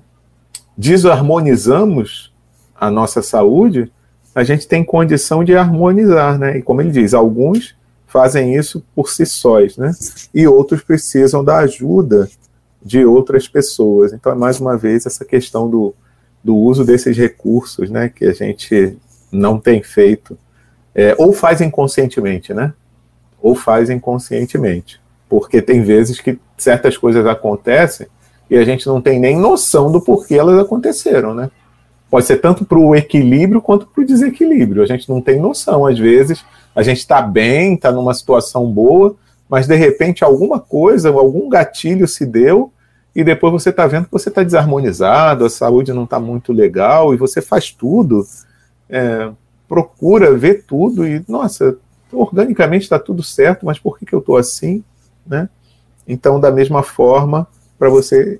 desarmonizamos 0.77 2.33
a 2.79 2.89
nossa 2.89 3.21
saúde, 3.21 3.91
a 4.33 4.43
gente 4.43 4.67
tem 4.67 4.83
condição 4.83 5.43
de 5.43 5.55
harmonizar, 5.55 6.37
né? 6.39 6.57
E 6.57 6.61
como 6.61 6.81
ele 6.81 6.91
diz, 6.91 7.13
alguns 7.13 7.75
fazem 8.07 8.55
isso 8.55 8.83
por 8.95 9.09
si 9.09 9.25
sós, 9.25 9.77
né? 9.77 9.91
E 10.33 10.47
outros 10.47 10.81
precisam 10.81 11.43
da 11.43 11.59
ajuda 11.59 12.29
de 12.83 13.05
outras 13.05 13.47
pessoas. 13.47 14.11
Então, 14.11 14.31
é 14.31 14.35
mais 14.35 14.59
uma 14.59 14.75
vez 14.75 15.05
essa 15.05 15.23
questão 15.23 15.69
do, 15.69 15.93
do 16.43 16.55
uso 16.55 16.83
desses 16.83 17.15
recursos, 17.15 17.89
né, 17.89 18.09
que 18.09 18.25
a 18.25 18.33
gente 18.33 18.97
não 19.31 19.59
tem 19.59 19.83
feito, 19.83 20.37
é, 20.95 21.15
ou 21.17 21.31
faz 21.31 21.61
inconscientemente, 21.61 22.53
né, 22.53 22.73
ou 23.41 23.55
faz 23.55 23.89
inconscientemente, 23.89 24.99
porque 25.29 25.61
tem 25.61 25.83
vezes 25.83 26.19
que 26.19 26.39
certas 26.57 26.97
coisas 26.97 27.25
acontecem 27.25 28.07
e 28.51 28.57
a 28.57 28.65
gente 28.65 28.85
não 28.85 29.01
tem 29.01 29.17
nem 29.17 29.39
noção 29.39 29.89
do 29.89 30.01
porquê 30.01 30.35
elas 30.35 30.59
aconteceram, 30.59 31.33
né. 31.33 31.49
Pode 32.09 32.25
ser 32.25 32.41
tanto 32.41 32.65
para 32.65 32.77
o 32.77 32.93
equilíbrio 32.93 33.61
quanto 33.61 33.87
para 33.87 34.03
o 34.03 34.05
desequilíbrio. 34.05 34.83
A 34.83 34.85
gente 34.85 35.07
não 35.07 35.21
tem 35.21 35.39
noção. 35.39 35.85
Às 35.85 35.97
vezes 35.97 36.43
a 36.75 36.83
gente 36.83 36.97
está 36.97 37.21
bem, 37.21 37.75
está 37.75 37.89
numa 37.89 38.13
situação 38.13 38.69
boa, 38.69 39.15
mas 39.47 39.65
de 39.65 39.75
repente 39.77 40.21
alguma 40.21 40.59
coisa, 40.59 41.09
algum 41.09 41.47
gatilho 41.47 42.05
se 42.05 42.25
deu 42.25 42.73
e 43.15 43.23
depois 43.23 43.53
você 43.53 43.69
está 43.69 43.87
vendo 43.87 44.05
que 44.05 44.11
você 44.11 44.27
está 44.27 44.43
desarmonizado, 44.43 45.45
a 45.45 45.49
saúde 45.49 45.93
não 45.93 46.03
está 46.03 46.19
muito 46.19 46.53
legal, 46.53 47.13
e 47.13 47.17
você 47.17 47.41
faz 47.41 47.71
tudo, 47.71 48.25
é, 48.89 49.29
procura 49.67 50.33
ver 50.33 50.63
tudo, 50.65 51.05
e 51.05 51.23
nossa, 51.27 51.77
organicamente 52.11 52.83
está 52.83 52.97
tudo 52.97 53.21
certo, 53.21 53.65
mas 53.65 53.77
por 53.77 53.97
que, 53.99 54.05
que 54.05 54.13
eu 54.13 54.19
estou 54.19 54.37
assim? 54.37 54.81
Né? 55.25 55.49
Então, 56.07 56.39
da 56.39 56.51
mesma 56.51 56.83
forma, 56.83 57.47
para 57.81 57.89
você 57.89 58.39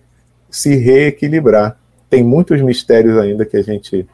se 0.52 0.76
reequilibrar. 0.76 1.76
Tem 2.08 2.24
muitos 2.24 2.62
mistérios 2.62 3.18
ainda 3.18 3.44
que 3.44 3.58
a 3.58 3.64
gente 3.64 4.08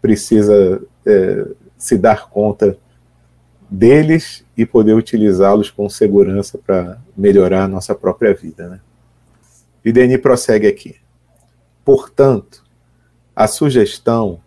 precisa 0.00 0.80
é, 1.04 1.46
se 1.76 1.98
dar 1.98 2.30
conta 2.30 2.78
deles 3.70 4.42
e 4.56 4.64
poder 4.64 4.94
utilizá-los 4.94 5.70
com 5.70 5.86
segurança 5.90 6.56
para 6.56 6.98
melhorar 7.14 7.64
a 7.64 7.68
nossa 7.68 7.94
própria 7.94 8.32
vida. 8.32 8.70
Né? 8.70 8.80
E 9.84 9.92
Denis 9.92 10.16
prossegue 10.16 10.66
aqui. 10.66 10.96
Portanto, 11.84 12.64
a 13.36 13.46
sugestão 13.46 14.40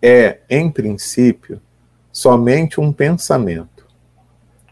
é, 0.00 0.38
em 0.48 0.70
princípio, 0.70 1.60
somente 2.10 2.80
um 2.80 2.90
pensamento, 2.90 3.86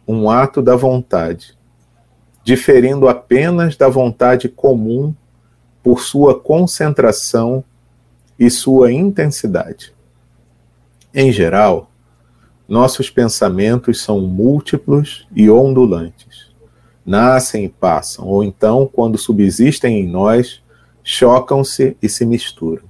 um 0.08 0.30
ato 0.30 0.62
da 0.62 0.74
vontade, 0.74 1.54
diferindo 2.44 3.08
apenas 3.08 3.76
da 3.76 3.88
vontade 3.88 4.48
comum 4.48 5.14
por 5.82 6.00
sua 6.00 6.38
concentração 6.38 7.64
e 8.38 8.50
sua 8.50 8.92
intensidade. 8.92 9.92
Em 11.14 11.30
geral, 11.30 11.90
nossos 12.68 13.10
pensamentos 13.10 14.00
são 14.02 14.20
múltiplos 14.20 15.26
e 15.34 15.50
ondulantes 15.50 16.52
nascem 17.04 17.64
e 17.64 17.68
passam, 17.68 18.26
ou 18.26 18.42
então, 18.42 18.88
quando 18.90 19.18
subsistem 19.18 20.00
em 20.00 20.08
nós, 20.08 20.62
chocam-se 21.02 21.96
e 22.00 22.08
se 22.08 22.24
misturam. 22.24 22.84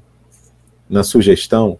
Na 0.88 1.02
sugestão, 1.02 1.78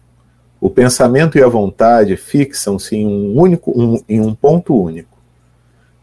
o 0.59 0.69
pensamento 0.69 1.37
e 1.37 1.43
a 1.43 1.47
vontade 1.47 2.17
fixam-se 2.17 2.95
em 2.95 3.05
um 3.05 3.39
único 3.39 3.71
um, 3.79 4.01
em 4.09 4.19
um 4.19 4.33
ponto 4.33 4.75
único. 4.75 5.12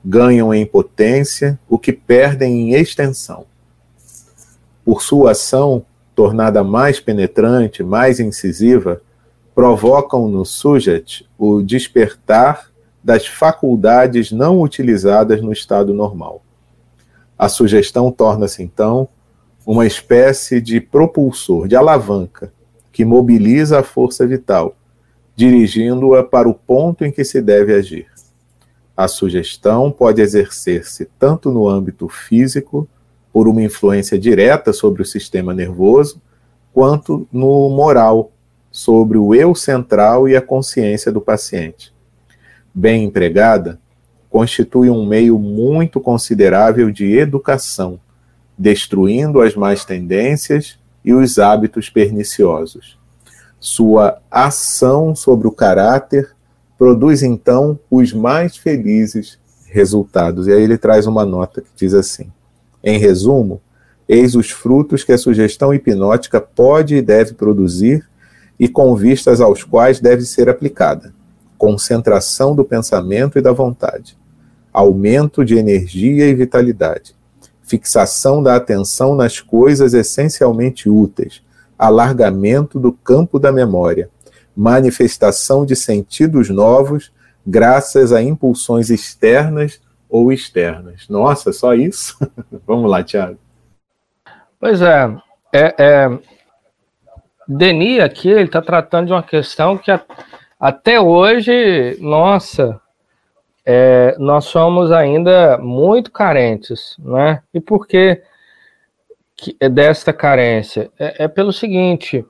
Ganham 0.05 0.53
em 0.55 0.65
potência 0.65 1.59
o 1.69 1.79
que 1.79 1.93
perdem 1.93 2.71
em 2.71 2.75
extensão. 2.75 3.45
Por 4.85 5.03
sua 5.03 5.33
ação, 5.33 5.85
tornada 6.15 6.65
mais 6.65 7.01
penetrante, 7.01 7.83
mais 7.83 8.19
incisiva, 8.19 9.01
provocam 9.55 10.29
no 10.29 10.45
sujet 10.45 11.27
o 11.39 11.63
despertar 11.63 12.71
das 13.03 13.27
faculdades 13.27 14.31
não 14.31 14.61
utilizadas 14.61 15.41
no 15.41 15.53
estado 15.53 15.95
normal. 15.95 16.43
A 17.39 17.49
sugestão 17.49 18.11
torna-se, 18.13 18.63
então, 18.63 19.09
uma 19.67 19.87
espécie 19.87 20.61
de 20.61 20.81
propulsor, 20.81 21.69
de 21.69 21.77
alavanca, 21.77 22.53
que 22.93 23.05
mobiliza 23.05 23.79
a 23.79 23.83
força 23.83 24.27
vital, 24.27 24.77
dirigindo-a 25.35 26.23
para 26.23 26.49
o 26.49 26.55
ponto 26.55 27.05
em 27.05 27.11
que 27.11 27.25
se 27.25 27.41
deve 27.41 27.75
agir. 27.75 28.10
A 29.01 29.09
sugestão 29.09 29.91
pode 29.91 30.21
exercer-se 30.21 31.09
tanto 31.19 31.51
no 31.51 31.67
âmbito 31.67 32.07
físico, 32.07 32.87
por 33.33 33.49
uma 33.49 33.63
influência 33.63 34.19
direta 34.19 34.75
sobre 34.75 35.01
o 35.01 35.07
sistema 35.07 35.55
nervoso, 35.55 36.21
quanto 36.71 37.27
no 37.33 37.71
moral, 37.71 38.31
sobre 38.71 39.17
o 39.17 39.35
eu 39.35 39.55
central 39.55 40.29
e 40.29 40.37
a 40.37 40.43
consciência 40.43 41.11
do 41.11 41.19
paciente. 41.19 41.95
Bem 42.75 43.05
empregada, 43.05 43.81
constitui 44.29 44.91
um 44.91 45.07
meio 45.07 45.39
muito 45.39 45.99
considerável 45.99 46.91
de 46.91 47.17
educação, 47.17 47.99
destruindo 48.59 49.41
as 49.41 49.55
más 49.57 49.83
tendências 49.83 50.79
e 51.03 51.15
os 51.15 51.39
hábitos 51.39 51.89
perniciosos. 51.89 52.99
Sua 53.59 54.21
ação 54.31 55.15
sobre 55.15 55.49
o 55.49 55.53
caráter 55.53 56.37
produz 56.81 57.23
então 57.23 57.79
os 57.91 58.15
mais 58.15 58.57
felizes 58.57 59.39
resultados. 59.67 60.47
E 60.47 60.53
aí 60.53 60.63
ele 60.63 60.79
traz 60.79 61.07
uma 61.07 61.27
nota 61.27 61.61
que 61.61 61.69
diz 61.77 61.93
assim: 61.93 62.33
em 62.83 62.99
resumo, 62.99 63.61
eis 64.09 64.35
os 64.35 64.51
frutos 64.51 65.05
que 65.05 65.13
a 65.13 65.19
sugestão 65.19 65.75
hipnótica 65.75 66.41
pode 66.41 66.97
e 66.97 67.03
deve 67.03 67.35
produzir 67.35 68.09
e 68.59 68.67
com 68.67 68.97
vistas 68.97 69.43
aos 69.43 69.63
quais 69.63 70.01
deve 70.01 70.23
ser 70.23 70.49
aplicada: 70.49 71.13
concentração 71.59 72.57
do 72.57 72.65
pensamento 72.65 73.39
e 73.39 73.43
da 73.43 73.53
vontade, 73.53 74.17
aumento 74.73 75.45
de 75.45 75.57
energia 75.57 76.27
e 76.29 76.35
vitalidade, 76.35 77.15
fixação 77.63 78.43
da 78.43 78.57
atenção 78.57 79.15
nas 79.15 79.39
coisas 79.39 79.93
essencialmente 79.93 80.89
úteis, 80.89 81.43
alargamento 81.79 82.81
do 82.81 82.91
campo 82.91 83.39
da 83.39 83.53
memória, 83.53 84.09
manifestação 84.57 85.65
de 85.65 85.75
sentidos 85.77 86.49
novos 86.51 87.13
graças 87.47 88.13
a 88.13 88.23
impulsões 88.23 88.91
externas 88.91 89.81
ou 90.09 90.33
externas. 90.33 91.09
Nossa, 91.09 91.53
só 91.53 91.75
isso? 91.75 92.17
Vamos 92.67 92.91
lá, 92.91 93.03
Tiago. 93.03 93.39
Pois 94.59 94.83
é, 94.83 95.17
é, 95.53 95.75
é 95.79 96.19
Denis 97.49 98.01
aqui 98.01 98.29
ele 98.29 98.45
está 98.45 98.63
tratando 98.63 99.07
de 99.07 99.13
uma 99.13 99.23
questão 99.23 99.77
que 99.77 99.91
a, 99.91 100.01
até 100.59 101.01
hoje, 101.01 101.97
nossa, 102.01 102.81
é, 103.65 104.15
nós 104.19 104.45
somos 104.45 104.93
ainda 104.93 105.59
muito 105.59 106.13
carentes, 106.13 106.97
né? 106.99 107.43
E 107.53 107.61
por 107.61 107.87
que, 107.87 108.23
que 109.37 109.57
é 109.59 109.69
desta 109.69 110.13
carência? 110.13 110.91
É, 110.99 111.25
é 111.25 111.29
pelo 111.29 111.53
seguinte: 111.53 112.25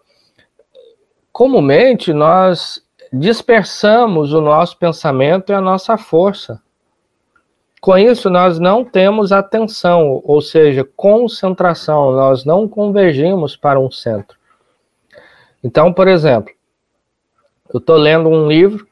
comumente 1.33 2.13
nós 2.13 2.83
dispersamos 3.13 4.33
o 4.33 4.41
nosso 4.41 4.77
pensamento 4.77 5.51
e 5.51 5.55
a 5.55 5.61
nossa 5.61 5.97
força. 5.97 6.61
Com 7.81 7.97
isso, 7.97 8.29
nós 8.29 8.59
não 8.59 8.85
temos 8.85 9.33
atenção, 9.33 10.21
ou 10.25 10.43
seja, 10.43 10.87
concentração, 10.97 12.13
nós 12.13 12.45
não 12.45 12.69
convergimos 12.69 13.57
para 13.57 13.81
um 13.81 13.91
centro. 13.91 14.37
Então, 15.65 15.93
por 15.93 16.07
exemplo, 16.07 16.53
eu 17.73 17.79
estou 17.79 17.97
lendo 17.97 18.29
um 18.29 18.47
livro, 18.47 18.87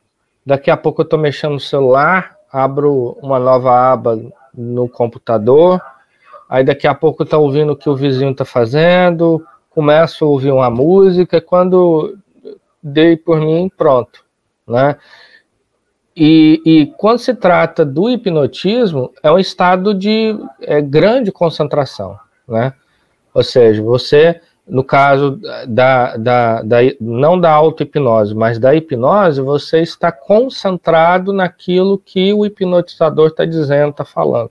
daqui 0.44 0.70
a 0.70 0.76
pouco 0.76 1.02
eu 1.02 1.04
estou 1.04 1.18
mexendo 1.18 1.52
no 1.52 1.60
celular, 1.60 2.36
abro 2.50 3.18
uma 3.20 3.38
nova 3.38 3.92
aba 3.92 4.18
no 4.54 4.88
computador, 4.88 5.80
aí 6.48 6.64
daqui 6.64 6.86
a 6.86 6.94
pouco 6.94 7.24
está 7.24 7.36
ouvindo 7.36 7.72
o 7.72 7.76
que 7.76 7.90
o 7.90 7.96
vizinho 7.96 8.30
está 8.30 8.44
fazendo, 8.44 9.44
começo 9.68 10.24
a 10.24 10.28
ouvir 10.28 10.50
uma 10.50 10.70
música, 10.70 11.40
quando 11.40 12.16
dei 12.82 13.16
por 13.16 13.40
mim, 13.40 13.70
pronto, 13.76 14.24
né? 14.66 14.96
E, 16.16 16.60
e, 16.66 16.86
quando 16.96 17.20
se 17.20 17.32
trata 17.32 17.84
do 17.84 18.10
hipnotismo, 18.10 19.12
é 19.22 19.30
um 19.30 19.38
estado 19.38 19.94
de 19.94 20.36
é, 20.62 20.80
grande 20.80 21.30
concentração, 21.30 22.18
né? 22.48 22.72
Ou 23.32 23.44
seja, 23.44 23.80
você 23.82 24.40
no 24.68 24.84
caso 24.84 25.40
da, 25.66 26.16
da, 26.16 26.62
da 26.62 26.76
não 27.00 27.40
da 27.40 27.50
auto-hipnose, 27.50 28.34
mas 28.34 28.58
da 28.58 28.74
hipnose, 28.74 29.40
você 29.40 29.80
está 29.80 30.12
concentrado 30.12 31.32
naquilo 31.32 31.98
que 31.98 32.32
o 32.32 32.44
hipnotizador 32.44 33.28
está 33.28 33.46
dizendo, 33.46 33.90
está 33.90 34.04
falando. 34.04 34.50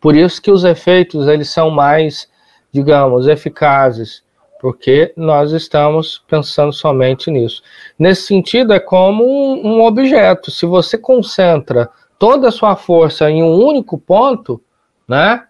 Por 0.00 0.14
isso 0.14 0.40
que 0.40 0.50
os 0.50 0.62
efeitos 0.62 1.26
eles 1.26 1.50
são 1.50 1.70
mais, 1.70 2.28
digamos, 2.70 3.26
eficazes, 3.26 4.22
porque 4.60 5.12
nós 5.16 5.52
estamos 5.52 6.22
pensando 6.28 6.72
somente 6.72 7.30
nisso. 7.30 7.62
Nesse 7.98 8.22
sentido, 8.22 8.72
é 8.72 8.80
como 8.80 9.24
um, 9.24 9.66
um 9.66 9.84
objeto. 9.84 10.50
Se 10.50 10.66
você 10.66 10.96
concentra 10.96 11.88
toda 12.18 12.48
a 12.48 12.52
sua 12.52 12.76
força 12.76 13.30
em 13.30 13.42
um 13.42 13.54
único 13.54 13.98
ponto, 13.98 14.60
né? 15.06 15.44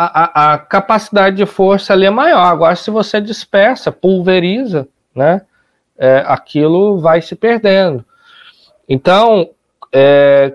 a, 0.00 0.52
a, 0.52 0.58
capacidade 0.58 1.34
de 1.34 1.44
força 1.44 1.92
ali 1.92 2.06
é 2.06 2.10
maior. 2.10 2.44
Agora, 2.44 2.76
se 2.76 2.88
você 2.88 3.20
dispersa, 3.20 3.90
pulveriza, 3.90 4.86
né, 5.12 5.42
é, 5.98 6.22
aquilo 6.24 7.00
vai 7.00 7.20
se 7.20 7.34
perdendo. 7.34 8.04
Então, 8.88 9.50
é, 9.92 10.54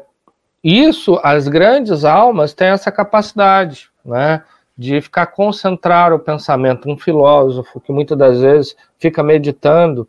isso, 0.63 1.19
as 1.21 1.49
grandes 1.49 2.05
almas 2.05 2.53
têm 2.53 2.69
essa 2.69 2.89
capacidade, 2.89 3.89
né, 4.05 4.41
de 4.77 4.99
ficar 5.01 5.27
concentrar 5.27 6.13
o 6.13 6.19
pensamento. 6.19 6.89
Um 6.89 6.97
filósofo 6.97 7.79
que 7.79 7.91
muitas 7.91 8.17
das 8.17 8.41
vezes 8.41 8.75
fica 8.97 9.21
meditando 9.21 10.07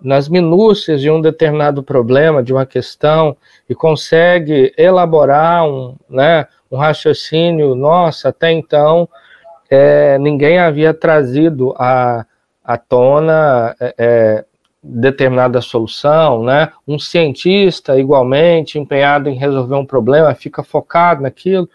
nas 0.00 0.28
minúcias 0.28 1.00
de 1.00 1.10
um 1.10 1.20
determinado 1.20 1.82
problema, 1.82 2.42
de 2.42 2.52
uma 2.52 2.66
questão, 2.66 3.36
e 3.68 3.74
consegue 3.74 4.72
elaborar 4.76 5.66
um, 5.66 5.96
né, 6.08 6.46
um 6.70 6.76
raciocínio, 6.76 7.74
nossa, 7.74 8.28
até 8.28 8.52
então 8.52 9.08
é, 9.70 10.18
ninguém 10.18 10.58
havia 10.58 10.92
trazido 10.92 11.74
à, 11.78 12.26
à 12.62 12.76
tona 12.76 13.74
é, 13.80 13.94
é, 13.96 14.44
determinada 14.82 15.60
solução, 15.62 16.44
né? 16.44 16.70
Um 16.86 16.98
cientista, 16.98 17.98
igualmente, 17.98 18.78
empenhado 18.78 19.30
em 19.30 19.34
resolver 19.34 19.76
um 19.76 19.86
problema, 19.86 20.34
fica 20.34 20.62
focado 20.62 21.22
naquilo, 21.22 21.68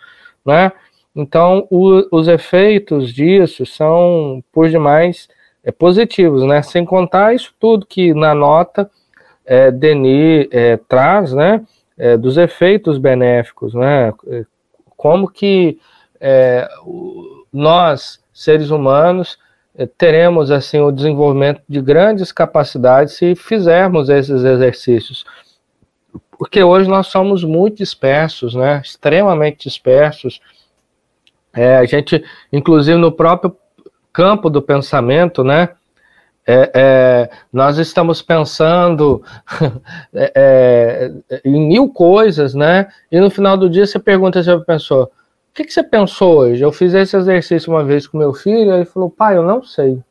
né? 0.46 0.72
Então, 1.20 1.68
o, 1.70 2.08
os 2.12 2.28
efeitos 2.28 3.14
disso 3.14 3.66
são, 3.66 4.44
por 4.52 4.70
demais, 4.70 5.28
é, 5.64 5.72
positivos, 5.72 6.44
né? 6.46 6.62
Sem 6.62 6.86
contar 6.86 7.34
isso 7.36 7.54
tudo 7.60 7.86
que 7.86 8.14
na 8.14 8.34
nota 8.34 8.90
é, 9.46 9.70
Denis 9.70 10.48
é, 10.52 10.78
traz, 10.88 11.34
né? 11.34 11.66
É, 11.98 12.16
dos 12.16 12.38
efeitos 12.38 12.98
benéficos, 12.98 13.74
né? 13.74 14.14
como 14.96 15.30
que 15.30 15.78
é, 16.20 16.68
nós, 17.52 18.20
seres 18.34 18.70
humanos, 18.70 19.38
é, 19.76 19.86
teremos 19.86 20.52
assim 20.52 20.80
o 20.80 20.92
desenvolvimento 20.92 21.62
de 21.68 21.82
grandes 21.82 22.32
capacidades 22.32 23.16
se 23.16 23.36
fizermos 23.36 24.10
esses 24.10 24.44
exercícios. 24.44 25.26
Porque 26.38 26.64
hoje 26.64 26.90
nós 26.90 27.08
somos 27.08 27.44
muito 27.44 27.78
dispersos, 27.78 28.56
né? 28.56 28.82
extremamente 28.84 29.68
dispersos. 29.68 30.42
É, 31.54 31.78
a 31.78 31.86
gente, 31.86 32.24
inclusive 32.52 32.98
no 32.98 33.12
próprio 33.12 33.56
campo 34.14 34.50
do 34.50 34.62
pensamento, 34.62 35.44
né? 35.44 35.70
É, 36.52 36.72
é, 36.74 37.30
nós 37.54 37.78
estamos 37.78 38.24
pensando 38.24 39.22
é, 40.14 40.32
é, 41.30 41.42
em 41.46 41.68
mil 41.68 41.90
coisas, 41.90 42.56
né? 42.56 42.88
E 43.12 43.20
no 43.20 43.30
final 43.30 43.56
do 43.56 43.70
dia 43.70 43.86
você 43.86 44.00
pergunta 44.00 44.42
se 44.42 44.50
a 44.50 44.60
pessoa: 44.60 45.06
o 45.06 45.54
que, 45.54 45.64
que, 45.64 45.72
você 45.72 45.84
pensou 45.84 46.40
hoje? 46.40 46.64
Eu 46.64 46.72
fiz 46.72 46.94
esse 46.94 47.16
exercício 47.16 47.72
uma 47.72 47.84
vez 47.84 48.08
com 48.08 48.18
meu 48.18 48.34
filho, 48.34 48.74
ele 48.74 48.86
falou: 48.86 49.10
pai, 49.10 49.38
eu 49.38 49.44
não 49.44 49.64
sei. 49.64 50.02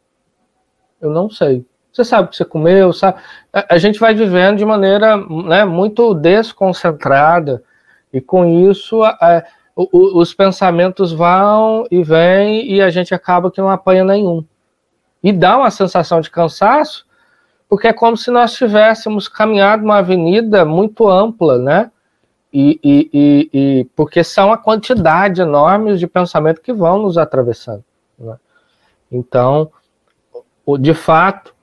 Eu 1.01 1.11
não 1.11 1.29
sei. 1.29 1.65
Você 1.93 2.05
sabe 2.05 2.29
o 2.29 2.31
que 2.31 2.37
você 2.37 2.45
comeu, 2.45 2.93
sabe? 2.93 3.19
A, 3.53 3.75
a 3.75 3.79
gente 3.79 3.99
vai 3.99 4.15
vivendo 4.15 4.59
de 4.59 4.65
maneira 4.65 5.17
né, 5.17 5.65
muito 5.65 6.15
desconcentrada, 6.15 7.63
e 8.13 8.21
com 8.21 8.71
isso 8.71 9.03
a, 9.03 9.45
o, 9.81 10.19
os 10.19 10.35
pensamentos 10.35 11.13
vão 11.13 11.87
e 11.89 12.03
vêm 12.03 12.69
e 12.69 12.83
a 12.83 12.91
gente 12.91 13.15
acaba 13.15 13.49
que 13.49 13.61
não 13.61 13.71
apanha 13.71 14.03
nenhum. 14.03 14.45
E 15.23 15.33
dá 15.33 15.57
uma 15.57 15.71
sensação 15.71 16.21
de 16.21 16.29
cansaço, 16.29 17.07
porque 17.69 17.87
é 17.87 17.93
como 17.93 18.17
se 18.17 18.29
nós 18.29 18.55
tivéssemos 18.55 19.29
caminhado 19.29 19.85
uma 19.85 19.99
avenida 19.99 20.65
muito 20.65 21.09
ampla, 21.09 21.59
né? 21.59 21.93
E, 22.53 22.81
e, 22.83 23.11
e, 23.13 23.51
e 23.53 23.85
porque 23.95 24.25
são 24.25 24.53
a 24.53 24.59
quantidade 24.59 25.41
enorme 25.41 25.97
de 25.97 26.07
pensamento 26.09 26.61
que 26.61 26.73
vão 26.73 26.99
nos 27.03 27.17
atravessando. 27.17 27.85
Né? 28.19 28.37
Então, 29.13 29.71
de 30.81 30.95
fato, 30.95 31.55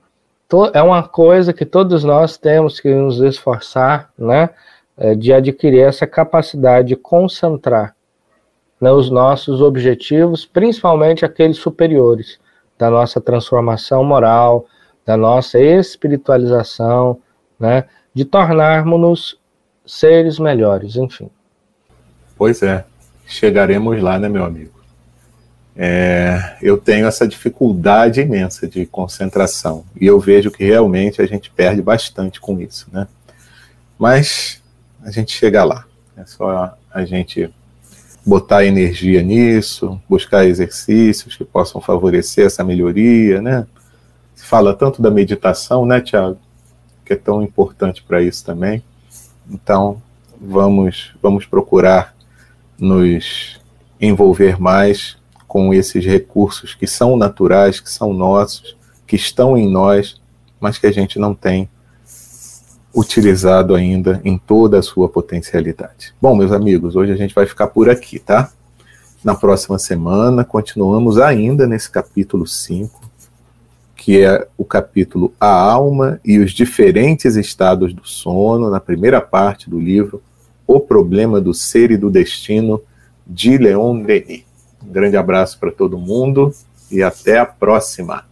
é 0.72 0.80
uma 0.80 1.02
coisa 1.02 1.52
que 1.52 1.66
todos 1.66 2.02
nós 2.02 2.38
temos 2.38 2.80
que 2.80 2.94
nos 2.94 3.20
esforçar, 3.20 4.10
né? 4.16 4.50
É, 4.96 5.14
de 5.14 5.34
adquirir 5.34 5.82
essa 5.82 6.06
capacidade 6.06 6.88
de 6.88 6.96
concentrar 6.96 7.95
né, 8.80 8.90
os 8.90 9.10
nossos 9.10 9.60
objetivos, 9.60 10.44
principalmente 10.44 11.24
aqueles 11.24 11.56
superiores, 11.56 12.38
da 12.78 12.90
nossa 12.90 13.20
transformação 13.20 14.04
moral, 14.04 14.66
da 15.04 15.16
nossa 15.16 15.58
espiritualização, 15.58 17.18
né, 17.58 17.84
de 18.12 18.24
tornarmos-nos 18.24 19.38
seres 19.86 20.38
melhores, 20.38 20.96
enfim. 20.96 21.30
Pois 22.36 22.62
é, 22.62 22.84
chegaremos 23.26 24.00
lá, 24.02 24.18
né, 24.18 24.28
meu 24.28 24.44
amigo? 24.44 24.76
É, 25.78 26.56
eu 26.62 26.78
tenho 26.78 27.06
essa 27.06 27.28
dificuldade 27.28 28.22
imensa 28.22 28.66
de 28.66 28.86
concentração 28.86 29.84
e 30.00 30.06
eu 30.06 30.18
vejo 30.18 30.50
que 30.50 30.64
realmente 30.64 31.20
a 31.20 31.26
gente 31.26 31.50
perde 31.50 31.82
bastante 31.82 32.40
com 32.40 32.58
isso, 32.58 32.88
né? 32.90 33.06
Mas 33.98 34.62
a 35.02 35.10
gente 35.10 35.32
chega 35.36 35.62
lá. 35.64 35.84
É 36.16 36.24
só 36.24 36.74
a 36.90 37.04
gente 37.04 37.52
botar 38.26 38.64
energia 38.64 39.22
nisso, 39.22 40.00
buscar 40.08 40.44
exercícios 40.44 41.36
que 41.36 41.44
possam 41.44 41.80
favorecer 41.80 42.46
essa 42.46 42.64
melhoria, 42.64 43.40
né? 43.40 43.64
Se 44.34 44.44
fala 44.44 44.74
tanto 44.74 45.00
da 45.00 45.12
meditação, 45.12 45.86
né, 45.86 46.00
Tiago? 46.00 46.36
Que 47.04 47.12
é 47.12 47.16
tão 47.16 47.40
importante 47.40 48.02
para 48.02 48.20
isso 48.20 48.44
também. 48.44 48.82
Então, 49.48 50.02
vamos, 50.40 51.14
vamos 51.22 51.46
procurar 51.46 52.16
nos 52.76 53.60
envolver 54.00 54.60
mais 54.60 55.16
com 55.46 55.72
esses 55.72 56.04
recursos 56.04 56.74
que 56.74 56.86
são 56.86 57.16
naturais, 57.16 57.78
que 57.78 57.88
são 57.88 58.12
nossos, 58.12 58.76
que 59.06 59.14
estão 59.14 59.56
em 59.56 59.70
nós, 59.70 60.20
mas 60.58 60.78
que 60.78 60.86
a 60.88 60.92
gente 60.92 61.16
não 61.18 61.32
tem 61.32 61.70
utilizado 62.96 63.74
ainda 63.74 64.22
em 64.24 64.38
toda 64.38 64.78
a 64.78 64.82
sua 64.82 65.06
potencialidade. 65.06 66.14
Bom, 66.20 66.34
meus 66.34 66.50
amigos, 66.50 66.96
hoje 66.96 67.12
a 67.12 67.16
gente 67.16 67.34
vai 67.34 67.44
ficar 67.44 67.66
por 67.66 67.90
aqui, 67.90 68.18
tá? 68.18 68.50
Na 69.22 69.34
próxima 69.34 69.78
semana, 69.78 70.44
continuamos 70.44 71.18
ainda 71.18 71.66
nesse 71.66 71.90
capítulo 71.90 72.46
5, 72.46 72.98
que 73.94 74.22
é 74.22 74.48
o 74.56 74.64
capítulo 74.64 75.34
A 75.38 75.46
Alma 75.46 76.18
e 76.24 76.38
os 76.38 76.52
Diferentes 76.52 77.36
Estados 77.36 77.92
do 77.92 78.06
Sono, 78.08 78.70
na 78.70 78.80
primeira 78.80 79.20
parte 79.20 79.68
do 79.68 79.78
livro 79.78 80.22
O 80.66 80.80
Problema 80.80 81.38
do 81.38 81.52
Ser 81.52 81.90
e 81.90 81.98
do 81.98 82.08
Destino, 82.08 82.80
de 83.26 83.58
Leon 83.58 84.00
Denis. 84.00 84.44
Um 84.82 84.90
grande 84.90 85.18
abraço 85.18 85.58
para 85.58 85.70
todo 85.70 85.98
mundo 85.98 86.54
e 86.90 87.02
até 87.02 87.38
a 87.38 87.44
próxima. 87.44 88.24